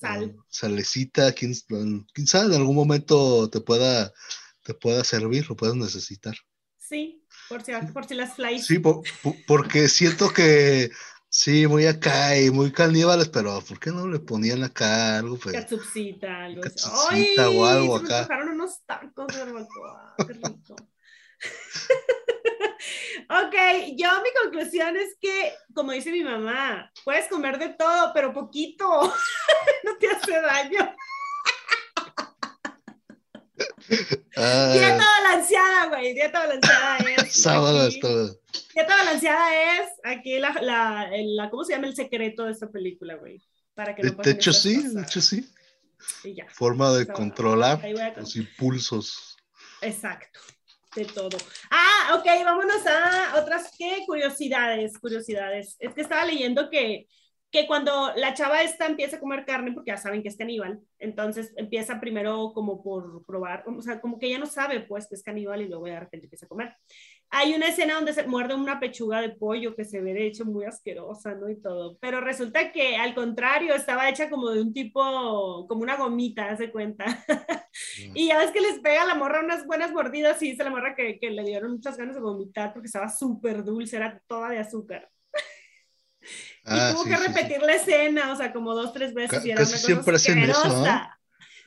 Sal. 0.00 0.36
salecita, 0.48 1.32
quién, 1.32 1.54
quién 2.12 2.26
sabe, 2.26 2.54
en 2.54 2.60
algún 2.60 2.76
momento 2.76 3.50
te 3.50 3.60
pueda, 3.60 4.12
te 4.66 4.74
pueda 4.74 5.04
servir, 5.04 5.48
lo 5.48 5.56
puedas 5.56 5.76
necesitar. 5.76 6.34
Sí, 6.76 7.24
por 7.48 7.62
si, 7.62 7.72
por 7.92 8.06
si 8.06 8.14
las 8.14 8.34
flies. 8.34 8.66
Sí, 8.66 8.78
por, 8.78 9.02
porque 9.46 9.88
siento 9.88 10.32
que 10.32 10.90
Sí, 11.38 11.66
muy 11.66 11.86
acá 11.86 12.38
y 12.38 12.50
muy 12.50 12.72
caníbales, 12.72 13.28
pero 13.28 13.60
¿por 13.60 13.78
qué 13.78 13.90
no 13.90 14.08
le 14.08 14.20
ponían 14.20 14.62
acá 14.64 15.18
algo? 15.18 15.36
Pues, 15.36 15.54
Catsupcita, 15.54 16.44
algo 16.44 16.62
Catsupcita 16.62 17.50
o 17.50 17.66
algo 17.66 17.98
se 17.98 18.14
acá. 18.14 18.36
Me 18.42 18.52
unos 18.52 18.82
tacos 18.86 19.26
de 19.26 19.38
barbacoa, 19.40 20.14
qué 20.26 20.32
rico. 20.32 20.76
ok, 23.28 23.54
yo 23.96 24.08
mi 24.22 24.30
conclusión 24.42 24.96
es 24.96 25.16
que, 25.20 25.52
como 25.74 25.92
dice 25.92 26.10
mi 26.10 26.22
mamá, 26.22 26.90
puedes 27.04 27.28
comer 27.28 27.58
de 27.58 27.68
todo, 27.74 28.12
pero 28.14 28.32
poquito, 28.32 28.86
no 29.84 29.98
te 29.98 30.08
hace 30.08 30.40
daño. 30.40 30.96
Ah. 34.36 34.70
Dieta 34.72 35.04
balanceada, 35.22 35.86
güey, 35.88 36.14
dieta 36.14 36.40
balanceada 36.40 36.98
es. 37.16 37.32
Sábado 37.32 37.86
es 37.86 38.00
todo. 38.00 38.38
Dieta 38.74 38.96
balanceada 38.96 39.78
es 39.78 39.88
aquí 40.04 40.38
la, 40.38 40.52
la, 40.60 41.10
la, 41.12 41.50
¿cómo 41.50 41.64
se 41.64 41.74
llama 41.74 41.86
el 41.86 41.96
secreto 41.96 42.44
de 42.44 42.52
esta 42.52 42.68
película, 42.70 43.14
güey? 43.16 43.42
Para 43.74 43.94
que 43.94 44.02
no 44.02 44.12
de, 44.12 44.30
hecho 44.30 44.52
sí, 44.52 44.82
de 44.88 45.02
hecho 45.02 45.20
sí. 45.20 45.50
Y 46.24 46.34
ya. 46.34 46.46
Forma 46.50 46.92
de 46.92 47.06
controlar 47.06 47.80
los 48.16 48.36
impulsos. 48.36 49.36
Exacto, 49.80 50.40
de 50.94 51.04
todo. 51.04 51.36
Ah, 51.70 52.16
ok, 52.16 52.24
vámonos 52.44 52.86
a 52.86 53.38
otras 53.38 53.70
¿qué? 53.78 54.02
curiosidades, 54.06 54.98
curiosidades. 54.98 55.76
Es 55.78 55.94
que 55.94 56.00
estaba 56.00 56.24
leyendo 56.24 56.70
que 56.70 57.06
que 57.50 57.66
cuando 57.66 58.12
la 58.16 58.34
chava 58.34 58.62
esta 58.62 58.86
empieza 58.86 59.16
a 59.16 59.20
comer 59.20 59.44
carne, 59.44 59.72
porque 59.72 59.90
ya 59.90 59.96
saben 59.96 60.22
que 60.22 60.28
es 60.28 60.36
caníbal, 60.36 60.80
entonces 60.98 61.52
empieza 61.56 62.00
primero 62.00 62.52
como 62.52 62.82
por 62.82 63.24
probar, 63.24 63.64
o 63.66 63.80
sea, 63.82 64.00
como 64.00 64.18
que 64.18 64.26
ella 64.26 64.38
no 64.38 64.46
sabe 64.46 64.80
pues 64.80 65.06
que 65.06 65.14
es 65.14 65.22
caníbal 65.22 65.62
y 65.62 65.68
luego 65.68 65.86
de 65.86 65.98
repente 65.98 66.26
empieza 66.26 66.46
a 66.46 66.48
comer. 66.48 66.74
Hay 67.30 67.54
una 67.54 67.68
escena 67.68 67.94
donde 67.94 68.12
se 68.12 68.26
muerde 68.26 68.54
una 68.54 68.78
pechuga 68.78 69.20
de 69.20 69.30
pollo 69.30 69.74
que 69.74 69.84
se 69.84 70.00
ve 70.00 70.14
de 70.14 70.26
hecho 70.26 70.44
muy 70.44 70.64
asquerosa, 70.64 71.34
¿no? 71.34 71.48
Y 71.48 71.60
todo, 71.60 71.96
pero 72.00 72.20
resulta 72.20 72.72
que 72.72 72.96
al 72.96 73.14
contrario 73.14 73.74
estaba 73.74 74.08
hecha 74.08 74.28
como 74.28 74.50
de 74.50 74.60
un 74.60 74.72
tipo, 74.72 75.66
como 75.68 75.82
una 75.82 75.96
gomita, 75.96 76.50
hace 76.50 76.70
cuenta. 76.70 77.04
y 78.14 78.28
ya 78.28 78.38
ves 78.38 78.50
que 78.50 78.60
les 78.60 78.80
pega 78.80 79.02
a 79.02 79.06
la 79.06 79.14
morra 79.14 79.40
unas 79.40 79.66
buenas 79.66 79.92
mordidas 79.92 80.42
y 80.42 80.50
dice 80.50 80.64
la 80.64 80.70
morra 80.70 80.94
que, 80.94 81.18
que 81.18 81.30
le 81.30 81.44
dieron 81.44 81.72
muchas 81.72 81.96
ganas 81.96 82.14
de 82.14 82.20
vomitar 82.20 82.72
porque 82.72 82.86
estaba 82.86 83.08
súper 83.08 83.64
dulce, 83.64 83.96
era 83.96 84.20
toda 84.26 84.50
de 84.50 84.58
azúcar. 84.58 85.10
Ah, 86.64 86.90
y 86.90 86.94
tuvo 86.94 87.04
que 87.04 87.16
repetir 87.16 87.62
la 87.62 87.74
escena, 87.74 88.32
o 88.32 88.36
sea, 88.36 88.52
como 88.52 88.74
dos, 88.74 88.92
tres 88.92 89.14
veces. 89.14 89.44
y 89.44 89.50
era 89.50 89.60
casi 89.60 89.78
siempre 89.78 90.16
hacen 90.16 90.38
eso, 90.38 90.84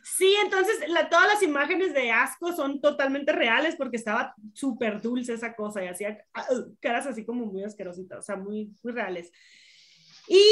Sí, 0.02 0.34
entonces 0.44 0.76
todas 1.10 1.28
las 1.28 1.44
imágenes 1.44 1.94
de 1.94 2.12
asco 2.12 2.52
son 2.54 2.82
totalmente 2.82 3.32
reales 3.32 3.76
porque 3.76 3.98
estaba 3.98 4.34
súper 4.54 5.02
dulce 5.02 5.34
esa 5.34 5.56
cosa 5.56 5.84
y 5.84 5.88
hacía 5.88 6.26
ah, 6.34 6.48
caras 6.80 7.06
así 7.06 7.26
como 7.26 7.46
muy 7.46 7.64
asquerositas, 7.64 8.20
o 8.20 8.22
sea, 8.22 8.36
muy, 8.36 8.74
muy 8.82 8.94
reales. 8.94 9.32
Y 10.28 10.44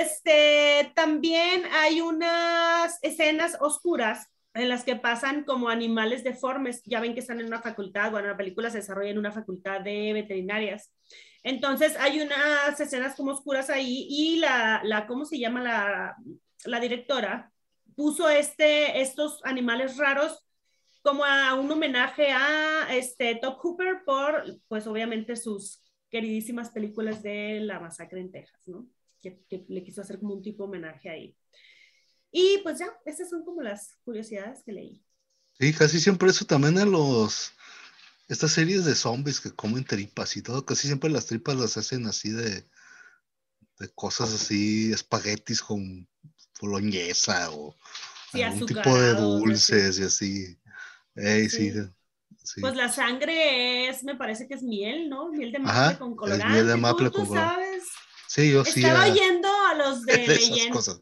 este, 0.00 0.90
también 0.94 1.64
hay 1.72 2.00
unas 2.00 2.98
escenas 3.02 3.56
oscuras 3.60 4.28
en 4.54 4.68
las 4.68 4.84
que 4.84 4.96
pasan 4.96 5.44
como 5.44 5.68
animales 5.68 6.24
deformes. 6.24 6.82
Ya 6.84 7.00
ven 7.00 7.14
que 7.14 7.20
están 7.20 7.40
en 7.40 7.46
una 7.46 7.60
facultad, 7.60 8.10
bueno, 8.10 8.28
la 8.28 8.36
película 8.36 8.70
se 8.70 8.78
desarrolla 8.78 9.10
en 9.10 9.18
una 9.18 9.32
facultad 9.32 9.80
de 9.80 10.12
veterinarias. 10.12 10.92
Entonces 11.42 11.96
hay 11.98 12.20
unas 12.20 12.78
escenas 12.78 13.16
como 13.16 13.32
oscuras 13.32 13.68
ahí 13.70 14.06
y 14.08 14.36
la, 14.36 14.80
la 14.84 15.06
¿cómo 15.06 15.24
se 15.24 15.38
llama 15.38 15.62
la, 15.62 16.16
la 16.64 16.80
directora? 16.80 17.52
Puso 17.96 18.28
este, 18.28 19.00
estos 19.00 19.40
animales 19.44 19.96
raros 19.96 20.46
como 21.02 21.24
a 21.24 21.54
un 21.54 21.70
homenaje 21.70 22.28
a 22.30 22.94
este 22.94 23.34
Top 23.34 23.58
Hooper 23.58 24.02
por, 24.06 24.44
pues 24.68 24.86
obviamente 24.86 25.34
sus 25.36 25.82
queridísimas 26.08 26.70
películas 26.70 27.22
de 27.22 27.60
la 27.60 27.80
masacre 27.80 28.20
en 28.20 28.30
Texas, 28.30 28.60
¿no? 28.66 28.86
Que, 29.20 29.40
que, 29.48 29.64
le 29.68 29.82
quiso 29.82 30.00
hacer 30.00 30.18
como 30.18 30.34
un 30.34 30.42
tipo 30.42 30.62
de 30.62 30.68
homenaje 30.68 31.08
ahí. 31.08 31.36
Y 32.30 32.58
pues 32.62 32.78
ya, 32.78 32.86
esas 33.04 33.30
son 33.30 33.44
como 33.44 33.62
las 33.62 33.98
curiosidades 34.04 34.62
que 34.64 34.72
leí. 34.72 35.02
Sí, 35.58 35.72
casi 35.72 36.00
siempre 36.00 36.30
eso 36.30 36.44
también 36.44 36.78
a 36.78 36.84
los 36.84 37.52
estas 38.32 38.52
series 38.52 38.86
de 38.86 38.94
zombies 38.94 39.40
que 39.40 39.50
comen 39.50 39.84
tripas 39.84 40.36
y 40.36 40.42
todo, 40.42 40.64
casi 40.64 40.86
siempre 40.86 41.10
las 41.10 41.26
tripas 41.26 41.54
las 41.54 41.76
hacen 41.76 42.06
así 42.06 42.30
de, 42.30 42.64
de 43.78 43.88
cosas 43.94 44.32
así, 44.32 44.90
espaguetis 44.90 45.60
con 45.60 46.08
boloñesa 46.60 47.50
o 47.50 47.76
algún 48.32 48.66
tipo 48.66 48.98
de 48.98 49.14
dulces 49.14 49.98
y 49.98 50.02
así. 50.04 50.58
sí. 51.48 52.60
Pues 52.60 52.74
la 52.74 52.88
sangre 52.88 53.88
es, 53.88 54.02
me 54.02 54.16
parece 54.16 54.48
que 54.48 54.54
es 54.54 54.62
miel, 54.62 55.10
¿no? 55.10 55.30
Miel 55.30 55.52
de 55.52 55.58
maple 55.58 55.98
con 55.98 56.16
colorante. 56.16 56.54
Miel 56.54 56.66
de 56.66 56.76
maple 56.76 57.10
con 57.10 57.26
colorante. 57.26 57.64
sabes? 57.64 57.84
Sí, 58.28 58.50
yo 58.50 58.64
sí. 58.64 58.80
Estaba 58.80 59.12
oyendo 59.12 59.48
a 59.70 59.74
los 59.74 60.02
de, 60.06 60.26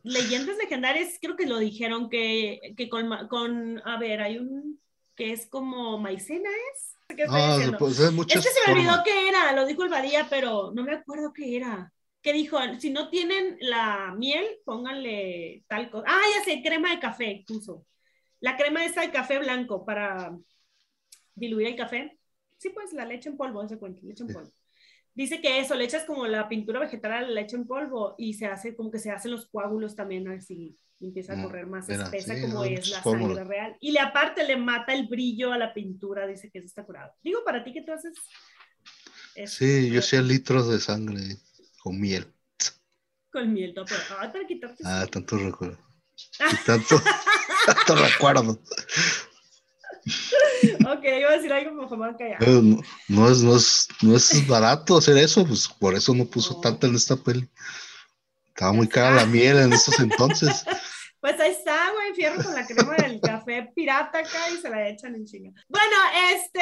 leyendas 0.03 0.57
legendarias, 0.57 1.15
creo 1.21 1.37
que 1.37 1.47
lo 1.47 1.59
dijeron, 1.59 2.11
que, 2.11 2.75
que 2.77 2.89
con, 2.91 3.29
con, 3.29 3.81
a 3.87 3.99
ver, 4.01 4.21
hay 4.21 4.39
un 4.39 4.81
que 5.15 5.33
es 5.33 5.47
como 5.47 5.99
maicena, 5.99 6.51
¿es? 6.75 7.00
¿Qué 7.17 7.25
ah, 7.29 7.59
pues 7.79 7.99
es 7.99 8.11
que 8.11 8.41
se 8.41 8.67
me 8.67 8.73
olvidó 8.73 9.03
qué 9.05 9.29
era, 9.29 9.53
lo 9.53 9.67
dijo 9.67 9.85
el 9.85 9.91
Badía, 9.91 10.27
pero 10.29 10.73
no 10.75 10.83
me 10.83 10.95
acuerdo 10.95 11.33
qué 11.33 11.57
era. 11.57 11.93
¿Qué 12.23 12.33
dijo? 12.33 12.59
Si 12.79 12.91
no 12.91 13.09
tienen 13.09 13.57
la 13.61 14.15
miel, 14.17 14.45
pónganle 14.65 15.65
tal 15.69 15.91
cosa. 15.91 16.07
Ah, 16.09 16.21
ya 16.37 16.45
sé, 16.45 16.63
crema 16.63 16.91
de 16.91 17.01
café, 17.01 17.45
puso. 17.47 17.87
La 18.41 18.57
crema 18.57 18.85
esa 18.85 19.03
de 19.03 19.11
café 19.11 19.39
blanco 19.39 19.85
para 19.85 20.37
diluir 21.35 21.69
el 21.69 21.77
café. 21.77 22.19
Sí, 22.59 22.71
pues 22.71 22.93
la 22.93 23.07
leche 23.07 23.31
en 23.31 23.37
polvo, 23.37 23.63
ese 23.63 23.79
cuento, 23.79 24.03
leche 24.05 24.25
en 24.25 24.33
polvo. 24.33 24.53
Dice 25.15 25.41
que 25.41 25.59
eso, 25.59 25.75
le 25.75 25.85
echas 25.85 26.05
como 26.05 26.27
la 26.27 26.49
pintura 26.49 26.79
vegetal 26.79 27.13
a 27.13 27.23
la 27.23 27.31
leche 27.31 27.57
en 27.57 27.67
polvo 27.67 28.15
y 28.19 28.35
se 28.35 28.47
hace 28.47 28.77
como 28.77 28.91
que 28.91 28.99
se 28.99 29.11
hacen 29.11 29.31
los 29.31 29.49
coágulos 29.49 29.97
también 29.97 30.29
así 30.29 30.79
y 31.01 31.07
empieza 31.07 31.33
a 31.33 31.37
mm, 31.37 31.43
correr 31.43 31.67
más 31.67 31.89
espesa 31.89 32.39
como 32.41 32.63
es 32.65 32.89
la 32.89 33.03
sangre 33.03 33.45
real. 33.45 33.77
Y 33.81 33.93
le 33.93 34.01
aparte 34.01 34.45
le 34.45 34.57
mata 34.57 34.93
el 34.93 35.09
brillo 35.09 35.53
a 35.53 35.59
la 35.59 35.73
pintura, 35.73 36.27
dice 36.27 36.51
que 36.51 36.59
eso 36.59 36.67
está 36.67 36.85
curado. 36.85 37.13
Digo, 37.23 37.43
para 37.45 37.65
ti 37.65 37.73
que 37.73 37.83
tú 37.83 37.93
haces... 37.93 38.15
sí, 39.47 39.91
yo 39.91 40.01
hacía 40.01 40.21
litros 40.21 40.69
de 40.69 40.79
sangre 40.79 41.39
con 41.83 41.99
miel. 41.99 42.27
Con 43.33 43.53
miel, 43.53 43.73
pero 43.75 43.87
ah, 44.19 44.31
para 44.31 44.47
quitarte. 44.47 44.83
Ah, 44.85 45.07
tanto 45.11 45.39
recuerdo. 45.39 45.79
tanto, 46.67 47.01
tanto 47.67 47.97
recuerdo. 47.97 48.63
ok, 50.87 51.05
iba 51.19 51.31
a 51.31 51.37
decir 51.37 51.53
algo, 51.53 51.77
pero 51.77 51.89
jamás 51.89 52.17
callado. 52.19 52.63
No, 52.63 52.83
no, 53.09 53.31
es, 53.31 53.43
no, 53.43 53.57
es, 53.57 53.89
no 54.03 54.17
es 54.17 54.47
barato 54.47 54.99
hacer 54.99 55.17
eso, 55.17 55.47
pues 55.47 55.67
por 55.67 55.95
eso 55.95 56.15
no 56.15 56.27
puso 56.27 56.61
tanto 56.61 56.87
en 56.87 56.95
esta 56.97 57.17
peli. 57.17 57.49
Estaba 58.49 58.73
muy 58.75 58.89
cara 58.89 59.15
la 59.15 59.25
miel 59.25 59.57
en 59.57 59.73
esos 59.73 59.99
entonces. 60.01 60.67
Pues 61.21 61.39
ahí 61.39 61.51
está, 61.51 61.93
güey, 61.93 62.15
fierro 62.15 62.43
con 62.43 62.55
la 62.55 62.67
crema 62.67 62.97
del 62.97 63.21
café 63.21 63.71
pirata 63.75 64.21
acá 64.21 64.51
y 64.51 64.57
se 64.57 64.71
la 64.71 64.89
echan 64.89 65.15
en 65.15 65.27
chinga. 65.27 65.53
Bueno, 65.69 65.97
este, 66.33 66.61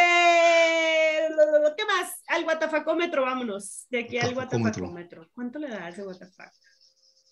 ¿qué 1.77 1.85
más? 1.85 2.23
Al 2.27 2.43
guatafacómetro, 2.45 3.23
vámonos. 3.23 3.87
De 3.89 4.01
aquí 4.01 4.19
al 4.19 4.35
guatafacómetro. 4.35 5.29
¿Cuánto 5.33 5.59
le 5.61 5.69
da 5.69 5.89
ese 5.89 6.03
guatafac? 6.03 6.53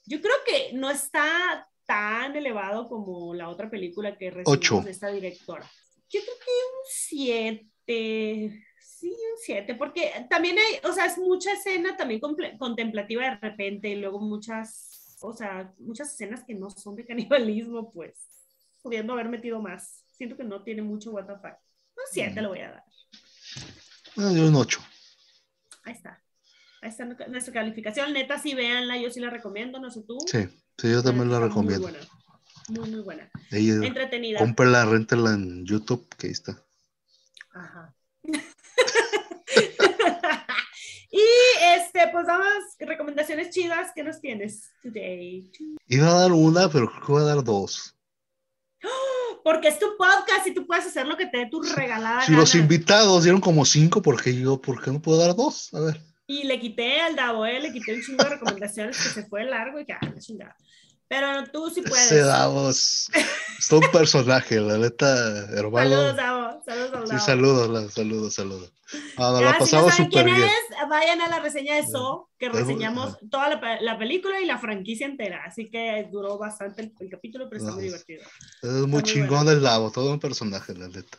Yo 0.04 0.20
creo 0.20 0.36
que 0.46 0.72
no 0.74 0.88
está 0.88 1.68
tan 1.84 2.36
elevado 2.36 2.88
como 2.88 3.34
la 3.34 3.48
otra 3.48 3.68
película 3.68 4.16
que 4.16 4.30
recibimos 4.30 4.84
de 4.84 4.90
esta 4.92 5.08
directora. 5.08 5.68
Yo 6.08 6.20
creo 6.20 6.36
que 6.38 6.50
un 6.50 6.84
7, 6.86 8.62
Sí, 8.78 9.10
un 9.10 9.38
7, 9.38 9.74
porque 9.74 10.10
también 10.30 10.56
hay, 10.58 10.80
o 10.88 10.92
sea, 10.92 11.04
es 11.06 11.18
mucha 11.18 11.52
escena 11.52 11.96
también 11.96 12.20
contemplativa 12.58 13.24
de 13.24 13.36
repente, 13.36 13.88
y 13.90 13.96
luego 13.96 14.20
muchas, 14.20 14.95
o 15.20 15.32
sea, 15.32 15.72
muchas 15.78 16.12
escenas 16.12 16.44
que 16.44 16.54
no 16.54 16.70
son 16.70 16.96
de 16.96 17.06
canibalismo, 17.06 17.90
pues, 17.92 18.18
pudiendo 18.82 19.12
haber 19.12 19.28
metido 19.28 19.60
más. 19.60 20.04
Siento 20.12 20.36
que 20.36 20.44
no 20.44 20.62
tiene 20.62 20.82
mucho 20.82 21.10
WTF. 21.10 21.44
Un 21.44 22.04
7 22.10 22.42
lo 22.42 22.50
voy 22.50 22.60
a 22.60 22.70
dar. 22.70 22.84
Ah, 24.16 24.30
un 24.30 24.54
8. 24.54 24.80
Ahí 25.84 25.92
está. 25.92 26.22
Ahí 26.82 26.90
está 26.90 27.04
nuestra 27.04 27.52
calificación. 27.52 28.12
Neta, 28.12 28.38
sí, 28.38 28.54
véanla, 28.54 28.98
yo 28.98 29.10
sí 29.10 29.20
la 29.20 29.30
recomiendo, 29.30 29.78
no 29.78 29.90
sé 29.90 30.02
tú. 30.02 30.18
Sí, 30.26 30.46
sí, 30.78 30.90
yo 30.90 31.02
también 31.02 31.30
la 31.30 31.40
recomiendo. 31.40 31.88
Muy 31.88 31.92
buena. 31.92 32.08
Muy, 32.68 32.90
muy 32.90 33.00
buena. 33.00 33.30
Ella, 33.50 33.86
Entretenida. 33.86 34.38
Cómprala, 34.38 34.84
rentela 34.84 35.32
en 35.32 35.64
YouTube, 35.64 36.06
que 36.16 36.26
ahí 36.26 36.32
está. 36.32 36.62
Ajá. 37.52 37.95
Este, 41.96 42.12
pues 42.12 42.26
damos 42.26 42.46
recomendaciones 42.78 43.50
chidas. 43.50 43.92
¿Qué 43.94 44.02
nos 44.02 44.20
tienes 44.20 44.70
today? 44.82 45.50
Iba 45.88 46.08
a 46.08 46.20
dar 46.20 46.32
una, 46.32 46.68
pero 46.68 46.88
creo 46.88 47.00
que 47.00 47.12
voy 47.12 47.22
a 47.22 47.26
dar 47.26 47.44
dos. 47.44 47.94
Porque 49.42 49.68
es 49.68 49.78
tu 49.78 49.96
podcast 49.96 50.46
y 50.46 50.54
tú 50.54 50.66
puedes 50.66 50.86
hacer 50.86 51.06
lo 51.06 51.16
que 51.16 51.26
te 51.26 51.38
dé 51.38 51.46
tu 51.46 51.62
regalada. 51.62 52.22
Si 52.22 52.32
los 52.32 52.54
invitados 52.54 53.22
dieron 53.22 53.40
como 53.40 53.64
cinco, 53.64 54.02
¿por 54.02 54.20
qué 54.20 54.34
yo, 54.34 54.60
por 54.60 54.82
qué 54.82 54.90
no 54.90 55.00
puedo 55.00 55.18
dar 55.18 55.36
dos? 55.36 55.72
A 55.72 55.80
ver. 55.80 56.00
Y 56.26 56.42
le 56.44 56.58
quité 56.58 57.00
al 57.00 57.14
Davo, 57.14 57.46
¿eh? 57.46 57.60
le 57.60 57.72
quité 57.72 57.94
un 57.94 58.02
chingo 58.02 58.24
de 58.24 58.30
recomendaciones 58.30 59.00
que 59.00 59.08
se 59.08 59.24
fue 59.26 59.44
largo 59.44 59.78
y 59.78 59.86
que, 59.86 59.92
ah, 59.92 60.00
chingada. 60.18 60.56
Pero 61.08 61.44
tú 61.52 61.70
sí 61.70 61.82
puedes. 61.82 62.08
Se 62.08 62.20
Davos. 62.20 63.08
Es 63.58 63.68
todo 63.68 63.80
un 63.80 63.90
personaje, 63.90 64.60
la 64.60 64.76
neta, 64.76 65.06
hermano. 65.52 65.90
Saludos, 65.90 66.16
Davo. 66.16 66.62
Saludos, 66.64 66.92
Davo. 66.92 67.06
Sí, 67.06 67.18
saludos, 67.24 67.92
saludos, 67.94 68.34
saludos. 68.34 68.72
Ah, 69.16 69.30
nos 69.32 69.42
la 69.42 69.58
pasamos 69.58 69.94
si 69.94 70.02
no 70.02 70.08
súper 70.08 70.24
bien. 70.26 70.42
Es, 70.42 70.88
vayan 70.88 71.20
a 71.20 71.28
la 71.28 71.40
reseña 71.40 71.76
de 71.76 71.86
So, 71.86 72.28
que 72.38 72.48
reseñamos 72.48 73.16
toda 73.30 73.48
la, 73.48 73.80
la, 73.80 73.98
película 73.98 74.40
y 74.40 74.46
la 74.46 74.58
franquicia 74.58 75.06
entera. 75.06 75.44
Así 75.44 75.70
que 75.70 76.08
duró 76.10 76.38
bastante 76.38 76.82
el, 76.82 76.92
el 77.00 77.08
capítulo, 77.08 77.48
pero 77.48 77.62
está 77.62 77.72
muy 77.72 77.84
divertido. 77.84 78.22
Es 78.62 78.70
muy 78.70 78.98
está 78.98 79.12
chingón 79.12 79.44
muy 79.44 79.54
el 79.54 79.62
Davo, 79.62 79.90
todo 79.90 80.12
un 80.12 80.20
personaje, 80.20 80.74
la 80.74 80.88
neta. 80.88 81.18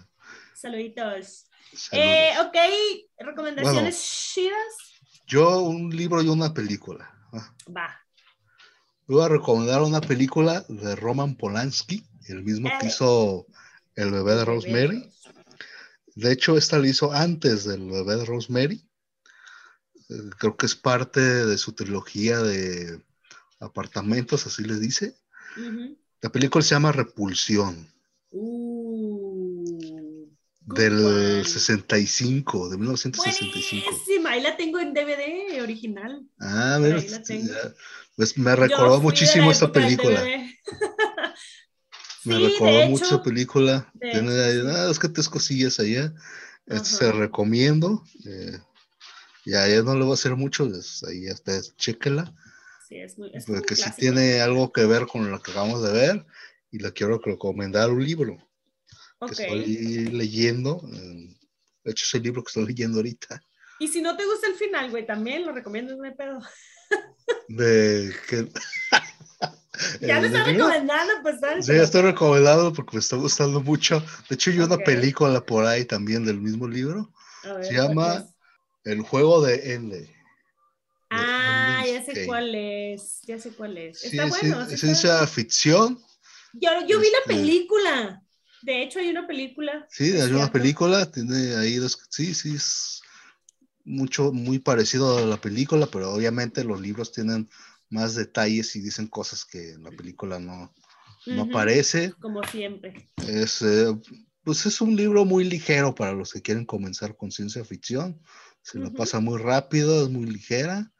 Saluditos. 0.53 1.45
Eh, 1.91 2.31
ok, 2.39 2.57
recomendaciones 3.19 4.01
chidas. 4.33 4.75
Yo, 5.25 5.61
un 5.61 5.89
libro 5.89 6.21
y 6.21 6.29
una 6.29 6.53
película. 6.53 7.11
Va. 7.75 8.06
Voy 9.07 9.23
a 9.23 9.29
recomendar 9.29 9.81
una 9.83 10.01
película 10.01 10.65
de 10.67 10.95
Roman 10.97 11.35
Polanski, 11.35 12.05
el 12.27 12.43
mismo 12.43 12.69
que 12.79 12.87
hizo 12.87 13.47
El 13.95 14.11
bebé 14.11 14.35
de 14.35 14.43
Rosemary. 14.43 15.09
De 16.15 16.33
hecho, 16.33 16.57
esta 16.57 16.77
la 16.77 16.89
hizo 16.89 17.13
antes 17.13 17.63
del 17.63 17.89
bebé 17.89 18.17
de 18.17 18.25
Rosemary. 18.25 18.85
Eh, 20.09 20.29
creo 20.37 20.57
que 20.57 20.65
es 20.65 20.75
parte 20.75 21.21
de 21.21 21.57
su 21.57 21.71
trilogía 21.71 22.39
de 22.39 23.01
apartamentos, 23.61 24.45
así 24.45 24.63
le 24.63 24.77
dice. 24.77 25.15
La 26.21 26.29
película 26.29 26.61
se 26.61 26.75
llama 26.75 26.91
Repulsión. 26.91 27.87
Uh, 28.31 30.27
del 30.65 31.45
65, 31.45 32.69
de 32.69 32.77
1965. 32.77 33.85
Buenísima, 33.89 34.31
ahí 34.31 34.41
la 34.41 34.57
tengo 34.57 34.79
en 34.79 34.93
DVD 34.93 35.61
original. 35.61 36.27
Ah, 36.39 36.77
mira, 36.81 37.01
pues 38.17 38.35
me 38.35 38.55
recordó 38.55 38.99
muchísimo 38.99 39.51
esta 39.51 39.71
película. 39.71 40.23
me 42.25 42.39
recordó 42.39 42.87
mucho 42.87 43.03
esta 43.03 43.21
película. 43.21 43.93
Tiene 44.01 44.31
ahí, 44.43 44.61
ah, 44.65 44.89
es 44.89 44.97
que 44.97 45.07
tres 45.07 45.29
cosillas 45.29 45.79
allá. 45.79 46.11
se 46.83 47.11
recomiendo. 47.11 48.03
Eh, 48.25 48.57
y 49.45 49.53
a 49.53 49.67
ella 49.67 49.83
no 49.83 49.93
le 49.93 50.01
voy 50.01 50.11
a 50.11 50.13
hacer 50.15 50.35
mucho, 50.35 50.67
ahí 51.07 51.27
hasta 51.27 51.61
chéquela. 51.77 52.33
Sí, 52.89 52.95
es 52.95 53.19
muy, 53.19 53.31
porque 53.45 53.75
sí 53.75 53.91
tiene 53.95 54.41
algo 54.41 54.71
que 54.71 54.85
ver 54.85 55.05
con 55.05 55.29
lo 55.29 55.39
que 55.39 55.51
acabamos 55.51 55.83
de 55.83 55.91
ver 55.91 56.25
y 56.71 56.79
le 56.79 56.91
quiero 56.93 57.19
recomendar 57.19 57.91
un 57.91 58.03
libro 58.03 58.37
que 59.19 59.43
estoy 59.43 60.07
leyendo. 60.07 60.81
De 61.83 61.91
hecho, 61.91 62.03
es 62.03 62.13
el 62.15 62.23
libro 62.23 62.43
que 62.43 62.49
estoy 62.49 62.65
leyendo 62.65 62.97
ahorita. 62.97 63.41
Y 63.79 63.87
si 63.89 64.01
no 64.01 64.17
te 64.17 64.25
gusta 64.25 64.47
el 64.47 64.55
final, 64.55 64.89
güey, 64.89 65.05
también 65.05 65.45
lo 65.45 65.53
recomiendo, 65.53 65.95
no 65.95 66.03
hay 66.03 66.15
pedo 66.15 66.39
de 67.47 68.13
que... 68.27 68.47
Ya 70.01 70.19
me 70.19 70.25
está 70.27 70.43
recomendando, 70.43 71.13
pues. 71.21 71.39
¿sabes? 71.39 71.65
Sí, 71.67 71.73
estoy 71.73 72.01
recomendando 72.01 72.73
porque 72.73 72.97
me 72.97 72.99
está 72.99 73.15
gustando 73.15 73.61
mucho. 73.61 74.03
De 74.27 74.33
hecho, 74.33 74.49
hay 74.49 74.59
una 74.59 74.77
película 74.77 75.45
por 75.45 75.65
ahí 75.67 75.85
también 75.85 76.25
del 76.25 76.39
mismo 76.41 76.67
libro. 76.67 77.11
Se 77.61 77.73
llama 77.75 78.25
El 78.83 79.01
juego 79.01 79.39
de 79.41 79.73
Ende. 79.75 80.11
Ah, 81.11 81.83
ya 81.85 82.03
sé 82.03 82.25
cuál 82.25 82.53
es. 82.55 83.21
Ya 83.27 83.39
sé 83.39 83.51
cuál 83.51 83.77
es. 83.77 84.03
Está 84.03 84.25
bueno. 84.25 84.67
es 84.67 84.79
ciencia 84.79 85.25
ficción. 85.27 86.01
Yo, 86.53 86.71
yo 86.87 86.99
vi 86.99 87.09
la 87.11 87.19
Este- 87.19 87.33
película. 87.35 88.23
De 88.63 88.81
hecho, 88.81 88.99
hay 88.99 89.09
una 89.09 89.27
película. 89.27 89.87
Sí, 89.91 90.11
hay 90.19 90.31
una 90.31 90.51
película, 90.51 91.09
tiene 91.09 91.55
ahí 91.55 91.75
dos, 91.75 91.99
sí, 92.09 92.33
sí, 92.33 92.55
es 92.55 93.01
mucho, 93.87 94.31
muy 94.33 94.59
parecido 94.59 95.17
a 95.17 95.21
la 95.21 95.37
película, 95.37 95.87
pero 95.87 96.11
obviamente 96.13 96.63
los 96.63 96.79
libros 96.81 97.11
tienen 97.11 97.49
más 97.89 98.15
detalles 98.15 98.75
y 98.75 98.81
dicen 98.81 99.07
cosas 99.07 99.45
que 99.45 99.71
en 99.71 99.83
la 99.83 99.91
película 99.91 100.39
no, 100.39 100.73
no 101.25 101.43
aparece. 101.43 102.13
Como 102.19 102.43
siempre. 102.43 103.09
Es, 103.27 103.61
eh, 103.61 103.97
pues 104.43 104.65
es 104.65 104.81
un 104.81 104.95
libro 104.95 105.25
muy 105.25 105.45
ligero 105.45 105.95
para 105.95 106.11
los 106.11 106.33
que 106.33 106.41
quieren 106.41 106.65
comenzar 106.65 107.15
con 107.15 107.31
ciencia 107.31 107.63
ficción. 107.63 108.21
Se 108.61 108.77
lo 108.77 108.87
Ujú. 108.87 108.95
pasa 108.95 109.19
muy 109.19 109.39
rápido, 109.39 110.03
es 110.03 110.09
muy 110.09 110.25
ligera. 110.25 110.91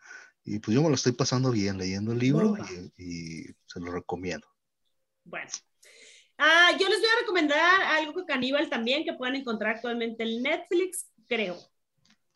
Y 0.46 0.60
pues 0.60 0.76
yo 0.76 0.82
me 0.82 0.90
lo 0.90 0.96
estoy 0.96 1.12
pasando 1.12 1.52
bien 1.52 1.78
leyendo 1.78 2.14
el 2.14 2.20
libro 2.20 2.56
y, 2.58 3.04
y 3.04 3.44
se 3.66 3.82
lo 3.82 3.92
recomiendo. 3.92 4.48
Bueno. 5.26 5.52
Ah, 6.38 6.72
yo 6.80 6.88
les 6.88 7.00
voy 7.00 7.10
a 7.10 7.20
recomendar 7.22 7.82
algo 7.82 8.14
con 8.14 8.26
Caníbal 8.26 8.70
también 8.70 9.04
que 9.04 9.14
pueden 9.14 9.36
encontrar 9.36 9.76
actualmente 9.76 10.24
en 10.24 10.44
Netflix, 10.44 11.08
creo. 11.28 11.58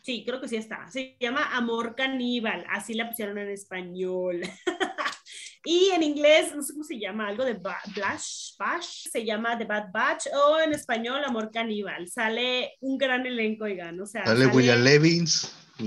Sí, 0.02 0.24
creo 0.26 0.42
que 0.42 0.48
sí 0.48 0.56
está. 0.56 0.88
Se 0.90 1.16
llama 1.20 1.56
Amor 1.56 1.96
Caníbal, 1.96 2.66
así 2.70 2.94
la 2.96 3.08
pusieron 3.08 3.38
en 3.38 3.50
español. 3.50 4.42
y 5.64 5.90
en 5.92 6.02
inglés, 6.02 6.56
no 6.56 6.64
sé 6.64 6.74
cómo 6.74 6.84
se 6.84 6.98
llama, 7.00 7.28
algo 7.28 7.46
de 7.46 7.54
Ba- 7.54 7.82
Blash, 7.96 8.56
Bash, 8.58 9.08
se 9.12 9.24
llama 9.24 9.58
The 9.58 9.66
Bad 9.66 9.92
Batch, 9.94 10.26
o 10.34 10.60
en 10.60 10.74
español 10.74 11.24
Amor 11.24 11.52
Caníbal. 11.52 12.08
Sale 12.08 12.74
un 12.82 12.98
gran 12.98 13.26
elenco, 13.28 13.66
oigan, 13.66 14.00
o 14.02 14.06
sea, 14.08 14.26
Sale 14.26 14.48
William 14.48 14.82
Levins. 14.84 15.56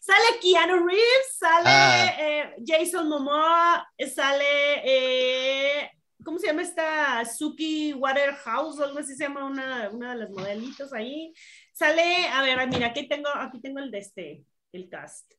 Sale 0.00 0.38
Keanu 0.40 0.86
Reeves, 0.86 1.36
sale 1.38 1.68
Ah. 1.68 2.14
eh, 2.18 2.54
Jason 2.64 3.08
Momoa, 3.08 3.86
sale, 4.14 4.44
eh, 4.84 5.90
¿cómo 6.24 6.38
se 6.38 6.46
llama 6.46 6.62
esta? 6.62 7.24
Suki 7.24 7.92
Waterhouse, 7.92 8.80
algo 8.80 9.00
así 9.00 9.16
se 9.16 9.24
llama 9.24 9.44
una, 9.44 9.90
una 9.90 10.10
de 10.14 10.20
las 10.20 10.30
modelitos 10.30 10.92
ahí. 10.92 11.32
Sale, 11.76 12.26
a 12.28 12.40
ver, 12.42 12.66
mira, 12.68 12.86
aquí 12.86 13.06
tengo, 13.06 13.28
aquí 13.28 13.60
tengo 13.60 13.80
el 13.80 13.90
de 13.90 13.98
este, 13.98 14.44
el 14.72 14.88
cast. 14.88 15.30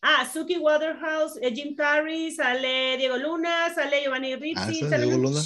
Ah, 0.00 0.24
Suki 0.32 0.56
Waterhouse, 0.58 1.36
eh, 1.42 1.50
Jim 1.52 1.74
Carrey, 1.74 2.30
sale 2.30 2.96
Diego 2.96 3.16
Luna, 3.16 3.74
sale 3.74 4.02
Giovanni 4.02 4.36
Ripsi, 4.36 4.84
Ah, 4.84 4.88
¿sale 4.88 5.06
Diego 5.06 5.16
un 5.16 5.22
Luna? 5.24 5.40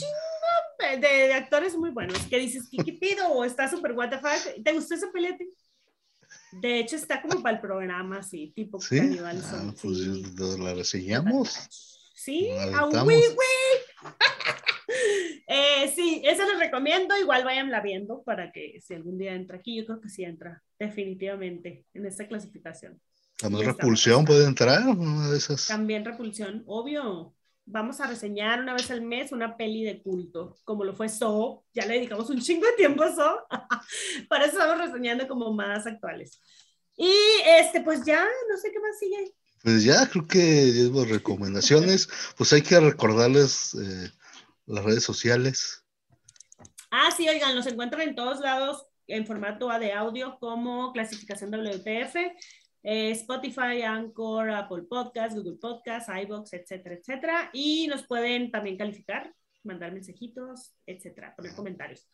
de, 1.00 1.06
de 1.08 1.32
actores 1.32 1.76
muy 1.78 1.90
buenos. 1.90 2.18
Que 2.26 2.38
dices, 2.38 2.68
¿qué, 2.70 2.76
qué 2.84 2.92
pido? 2.92 3.26
O 3.28 3.42
está 3.42 3.68
súper 3.70 3.92
what 3.92 4.10
the 4.10 4.18
fuck. 4.18 4.62
¿Te 4.62 4.72
gustó 4.72 4.96
esa 4.96 5.10
pelea? 5.10 5.34
De 6.52 6.78
hecho, 6.80 6.96
está 6.96 7.22
como 7.22 7.42
para 7.42 7.54
el 7.56 7.62
programa, 7.62 8.22
sí, 8.22 8.52
tipo 8.54 8.78
¿Sí? 8.80 8.98
Caníbal 8.98 9.40
Ah, 9.46 9.72
pues 9.80 9.96
sí. 9.98 10.24
la 10.58 10.74
reseñamos. 10.74 11.68
Sí, 12.14 12.50
a 12.50 12.80
aventamos. 12.80 13.06
Wii 13.06 13.16
Wii. 13.28 13.88
Eh, 15.50 15.90
sí, 15.94 16.22
esa 16.24 16.46
les 16.46 16.58
recomiendo. 16.58 17.16
Igual 17.16 17.44
váyanla 17.44 17.80
viendo 17.80 18.22
para 18.22 18.52
que 18.52 18.80
si 18.82 18.94
algún 18.94 19.16
día 19.16 19.34
entra 19.34 19.56
aquí, 19.56 19.76
yo 19.76 19.87
creo 19.87 20.00
que 20.00 20.11
sí 20.11 20.24
entra, 20.24 20.62
definitivamente, 20.78 21.87
en 21.94 22.04
esta 22.04 22.28
clasificación. 22.28 23.00
También 23.38 23.66
repulsión 23.66 24.24
puede 24.24 24.44
entrar, 24.44 24.87
una 24.88 25.30
de 25.30 25.38
esas. 25.38 25.66
También 25.68 26.04
Repulsión, 26.04 26.64
obvio. 26.66 27.34
Vamos 27.64 28.00
a 28.00 28.06
reseñar 28.06 28.61
una 28.61 28.72
vez 28.72 28.90
al 28.90 29.02
mes 29.02 29.30
una 29.30 29.56
peli 29.56 29.84
de 29.84 30.02
culto, 30.02 30.56
como 30.64 30.84
lo 30.84 30.94
fue 30.94 31.08
So. 31.08 31.64
Ya 31.72 31.87
le 31.87 31.94
dedicamos 31.94 32.28
un 32.30 32.40
chingo 32.40 32.66
de 32.66 32.72
tiempo 32.72 33.04
a 33.04 33.14
So. 33.14 33.46
Para 34.28 34.46
eso 34.46 34.58
estamos 34.58 34.78
reseñando 34.78 35.28
como 35.28 35.52
más 35.52 35.87
actuales. 35.87 36.40
Y 36.96 37.12
este, 37.61 37.80
pues 37.82 38.04
ya, 38.04 38.26
no 38.50 38.56
sé 38.56 38.72
qué 38.72 38.80
más 38.80 38.98
sigue. 38.98 39.32
Pues 39.62 39.85
ya 39.85 40.09
creo 40.09 40.27
que 40.27 40.38
dimos 40.38 41.09
recomendaciones. 41.09 42.09
Pues 42.37 42.53
hay 42.53 42.62
que 42.62 42.79
recordarles 42.79 43.75
eh, 43.75 44.11
las 44.66 44.85
redes 44.85 45.05
sociales. 45.05 45.85
Ah, 46.90 47.11
sí, 47.14 47.29
oigan, 47.29 47.55
los 47.55 47.66
encuentran 47.66 48.03
en 48.03 48.14
todos 48.14 48.40
lados 48.40 48.87
en 49.07 49.27
formato 49.27 49.71
A 49.71 49.79
de 49.79 49.92
audio 49.92 50.38
como 50.38 50.92
clasificación 50.92 51.51
WTF, 51.51 52.16
eh, 52.83 53.11
Spotify, 53.11 53.83
Anchor, 53.83 54.51
Apple 54.51 54.85
Podcasts, 54.88 55.35
Google 55.35 55.59
Podcasts, 55.61 56.11
iBox, 56.23 56.53
etcétera, 56.53 56.94
etcétera. 56.94 57.51
Y 57.53 57.87
nos 57.88 58.07
pueden 58.07 58.51
también 58.51 58.77
calificar, 58.77 59.35
mandar 59.64 59.92
mensajitos, 59.92 60.75
etcétera, 60.87 61.35
poner 61.35 61.55
comentarios. 61.55 62.07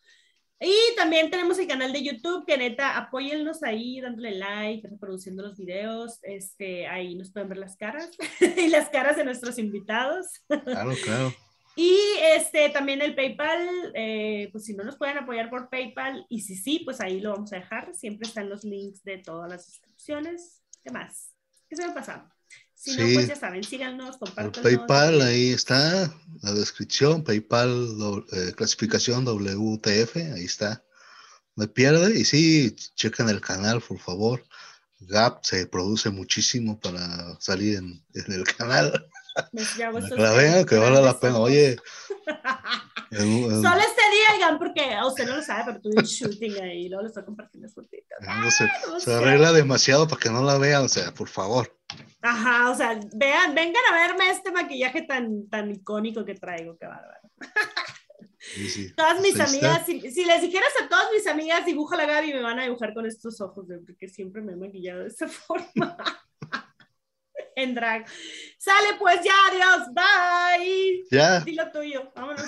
Y 0.59 0.73
también 0.95 1.29
tenemos 1.29 1.59
el 1.59 1.67
canal 1.67 1.91
de 1.91 2.01
YouTube, 2.01 2.45
que 2.45 2.57
neta, 2.57 2.97
apóyennos 2.97 3.61
ahí, 3.61 3.99
dándole 3.99 4.35
like, 4.35 4.87
reproduciendo 4.87 5.43
los 5.43 5.57
videos. 5.57 6.19
Este, 6.23 6.87
ahí 6.87 7.15
nos 7.15 7.31
pueden 7.31 7.49
ver 7.49 7.57
las 7.57 7.75
caras 7.75 8.09
y 8.57 8.67
las 8.67 8.89
caras 8.89 9.17
de 9.17 9.25
nuestros 9.25 9.59
invitados. 9.59 10.27
Claro, 10.47 10.91
claro. 11.03 11.33
Y 11.77 11.99
este, 12.21 12.69
también 12.69 13.01
el 13.01 13.15
PayPal, 13.15 13.91
eh, 13.95 14.47
pues 14.53 14.63
si 14.63 14.73
no 14.73 14.85
nos 14.85 14.95
pueden 14.95 15.17
apoyar 15.17 15.49
por 15.49 15.69
PayPal, 15.69 16.25
y 16.29 16.39
si 16.39 16.55
sí, 16.55 16.79
pues 16.85 17.01
ahí 17.01 17.19
lo 17.19 17.31
vamos 17.31 17.51
a 17.51 17.57
dejar. 17.57 17.93
Siempre 17.93 18.29
están 18.29 18.49
los 18.49 18.63
links 18.63 19.03
de 19.03 19.17
todas 19.17 19.51
las 19.51 19.67
inscripciones. 19.67 20.63
¿Qué 20.81 20.91
más? 20.91 21.33
¿Qué 21.67 21.75
se 21.75 21.85
me 21.85 21.93
pasa? 21.93 22.33
Si 22.85 22.95
no, 22.97 23.13
pues 23.15 23.27
ya 23.27 23.35
saben, 23.35 23.63
síganos, 23.63 24.17
compartan. 24.17 24.61
PayPal, 24.61 25.19
ahí 25.23 25.49
está 25.49 26.13
la 26.43 26.53
descripción, 26.53 27.23
PayPal, 27.23 27.97
eh, 28.31 28.53
clasificación 28.55 29.25
WTF, 29.25 30.17
ahí 30.35 30.45
está. 30.45 30.83
Me 31.55 31.67
pierde. 31.67 32.19
Y 32.19 32.25
sí, 32.25 32.75
chequen 32.93 33.29
el 33.29 33.41
canal, 33.41 33.81
por 33.81 33.97
favor. 33.97 34.45
Gap 34.99 35.43
se 35.43 35.65
produce 35.65 36.11
muchísimo 36.11 36.79
para 36.79 37.35
salir 37.41 37.77
en, 37.77 38.05
en 38.13 38.31
el 38.31 38.43
canal. 38.43 39.09
Que 39.35 40.15
la 40.15 40.31
vean, 40.31 40.65
que 40.65 40.77
vale 40.77 41.01
la 41.01 41.19
pena. 41.19 41.39
Oye. 41.39 41.75
Solo 43.11 43.79
este 43.79 44.01
día, 44.11 44.33
oigan, 44.33 44.57
porque 44.57 44.93
a 44.93 45.05
usted 45.05 45.27
no 45.27 45.35
lo 45.37 45.41
sabe, 45.41 45.63
pero 45.65 45.81
tuve 45.81 45.99
un 45.99 46.05
shooting 46.05 46.61
ahí, 46.61 46.89
luego 46.89 47.03
lo 47.03 47.07
estoy 47.09 47.25
compartiendo 47.25 47.69
fotitos. 47.69 48.17
No, 48.21 48.49
se, 48.49 48.67
se 48.99 49.13
arregla 49.13 49.51
demasiado 49.51 50.07
para 50.07 50.19
que 50.19 50.29
no 50.29 50.41
la 50.41 50.57
vean, 50.57 50.85
o 50.85 50.89
sea, 50.89 51.13
por 51.13 51.27
favor. 51.27 51.77
Ajá, 52.21 52.71
o 52.71 52.75
sea, 52.75 52.99
vean, 53.13 53.53
vengan 53.53 53.83
a 53.91 53.95
verme 53.95 54.29
este 54.31 54.51
maquillaje 54.51 55.03
tan, 55.03 55.47
tan 55.49 55.71
icónico 55.71 56.25
que 56.25 56.35
traigo, 56.35 56.77
qué 56.77 56.87
bárbaro. 56.87 57.29
Sí, 58.39 58.69
sí. 58.69 58.93
Todas 58.95 59.21
mis 59.21 59.39
amigas, 59.39 59.85
si, 59.85 59.99
si, 60.11 60.23
les 60.23 60.41
dijeras 60.41 60.69
a 60.83 60.87
todas 60.87 61.11
mis 61.11 61.25
amigas, 61.27 61.65
dibuja 61.65 61.97
la 61.97 62.05
Gaby, 62.05 62.33
me 62.33 62.41
van 62.41 62.59
a 62.59 62.63
dibujar 62.63 62.93
con 62.93 63.05
estos 63.05 63.41
ojos, 63.41 63.65
porque 63.85 64.07
siempre 64.07 64.41
me 64.41 64.53
he 64.53 64.55
maquillado 64.55 65.01
de 65.01 65.07
esa 65.07 65.27
forma 65.27 65.97
en 67.55 67.75
drag. 67.75 68.05
Sale 68.57 68.95
pues 68.99 69.19
ya, 69.23 69.33
adiós, 69.49 69.87
bye. 69.93 71.03
Ya. 71.11 71.39
Dilo 71.41 71.71
tuyo, 71.71 72.11
vámonos. 72.15 72.45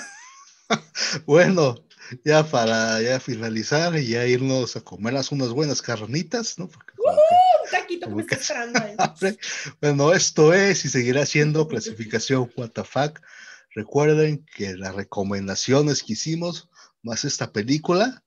bueno, 1.26 1.76
ya 2.24 2.43
para 2.43 3.02
ya 3.02 3.20
finalizar 3.20 3.96
y 3.98 4.08
ya 4.08 4.26
irnos 4.26 4.76
a 4.76 4.82
comer 4.82 5.15
unas 5.32 5.52
buenas 5.52 5.82
carnitas, 5.82 6.58
¿no? 6.60 6.67
Porque, 6.67 6.93
uh 6.98 7.72
taquito 7.72 8.08
que 8.08 8.15
me 8.15 8.22
está 8.22 8.36
esperando 8.36 8.80
Bueno, 9.82 10.13
esto 10.13 10.54
es 10.54 10.86
y 10.86 10.89
seguirá 10.89 11.26
siendo 11.26 11.67
clasificación 11.67 12.50
WTF. 12.56 12.96
Recuerden 13.76 14.46
que 14.56 14.76
las 14.76 14.96
recomendaciones 14.96 16.04
que 16.04 16.13
hicimos, 16.13 16.70
más 17.04 17.26
esta 17.26 17.52
película, 17.52 18.24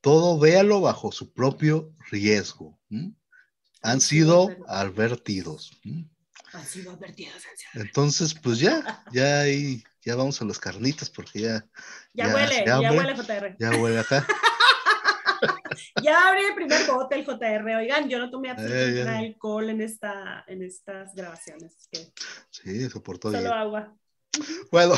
todo 0.00 0.38
véalo 0.38 0.80
bajo 0.80 1.12
su 1.12 1.32
propio 1.32 1.94
riesgo 2.10 2.78
han 3.82 4.00
sido 4.00 4.48
advertidos. 4.68 5.80
Han 6.52 6.66
sido 6.66 6.92
advertidos. 6.92 7.42
Entonces, 7.74 8.34
pues 8.34 8.58
ya, 8.58 9.04
ya 9.12 9.40
ahí, 9.40 9.82
ya 10.04 10.16
vamos 10.16 10.40
a 10.40 10.44
las 10.44 10.58
carnitas 10.58 11.10
porque 11.10 11.40
ya. 11.40 11.66
Ya, 12.14 12.32
huele, 12.32 12.64
ya 12.66 12.80
huele 12.80 13.14
JR. 13.14 13.56
Ya 13.58 13.70
huele 13.70 13.98
acá. 13.98 14.26
ya 16.02 16.28
abrí 16.28 16.44
el 16.44 16.54
primer 16.54 16.86
bote 16.86 17.16
el 17.16 17.24
JR. 17.24 17.76
Oigan, 17.76 18.08
yo 18.08 18.18
no 18.18 18.30
tomé 18.30 18.50
absolutamente 18.50 19.00
eh, 19.00 19.08
alcohol 19.08 19.70
en, 19.70 19.80
esta, 19.80 20.44
en 20.46 20.62
estas 20.62 21.14
grabaciones. 21.14 21.88
Que 21.90 22.12
sí, 22.50 22.88
soportó 22.88 23.32
Solo 23.32 23.52
agua. 23.52 23.96
Bueno, 24.70 24.94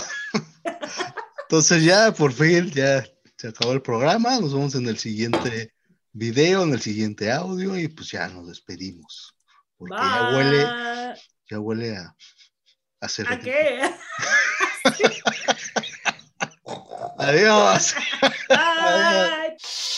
entonces 1.42 1.85
ya 1.85 2.12
por 2.12 2.33
fin, 2.33 2.70
ya 2.70 3.05
se 3.37 3.49
acabó 3.49 3.73
el 3.73 3.83
programa. 3.83 4.38
Nos 4.40 4.55
vemos 4.55 4.75
en 4.75 4.87
el 4.88 4.99
siguiente 4.99 5.73
video, 6.14 6.62
en 6.62 6.72
el 6.72 6.81
siguiente 6.81 7.31
audio 7.31 7.77
y 7.77 7.88
pues 7.88 8.11
ya 8.11 8.29
nos 8.29 8.46
despedimos. 8.48 9.37
Porque 9.77 9.96
ya 9.96 10.31
huele, 10.33 10.66
ya 11.50 11.59
huele 11.61 11.96
a, 11.96 12.16
a 13.00 13.07
¿A 13.29 13.38
qué? 13.38 13.83
Adiós. 17.18 17.94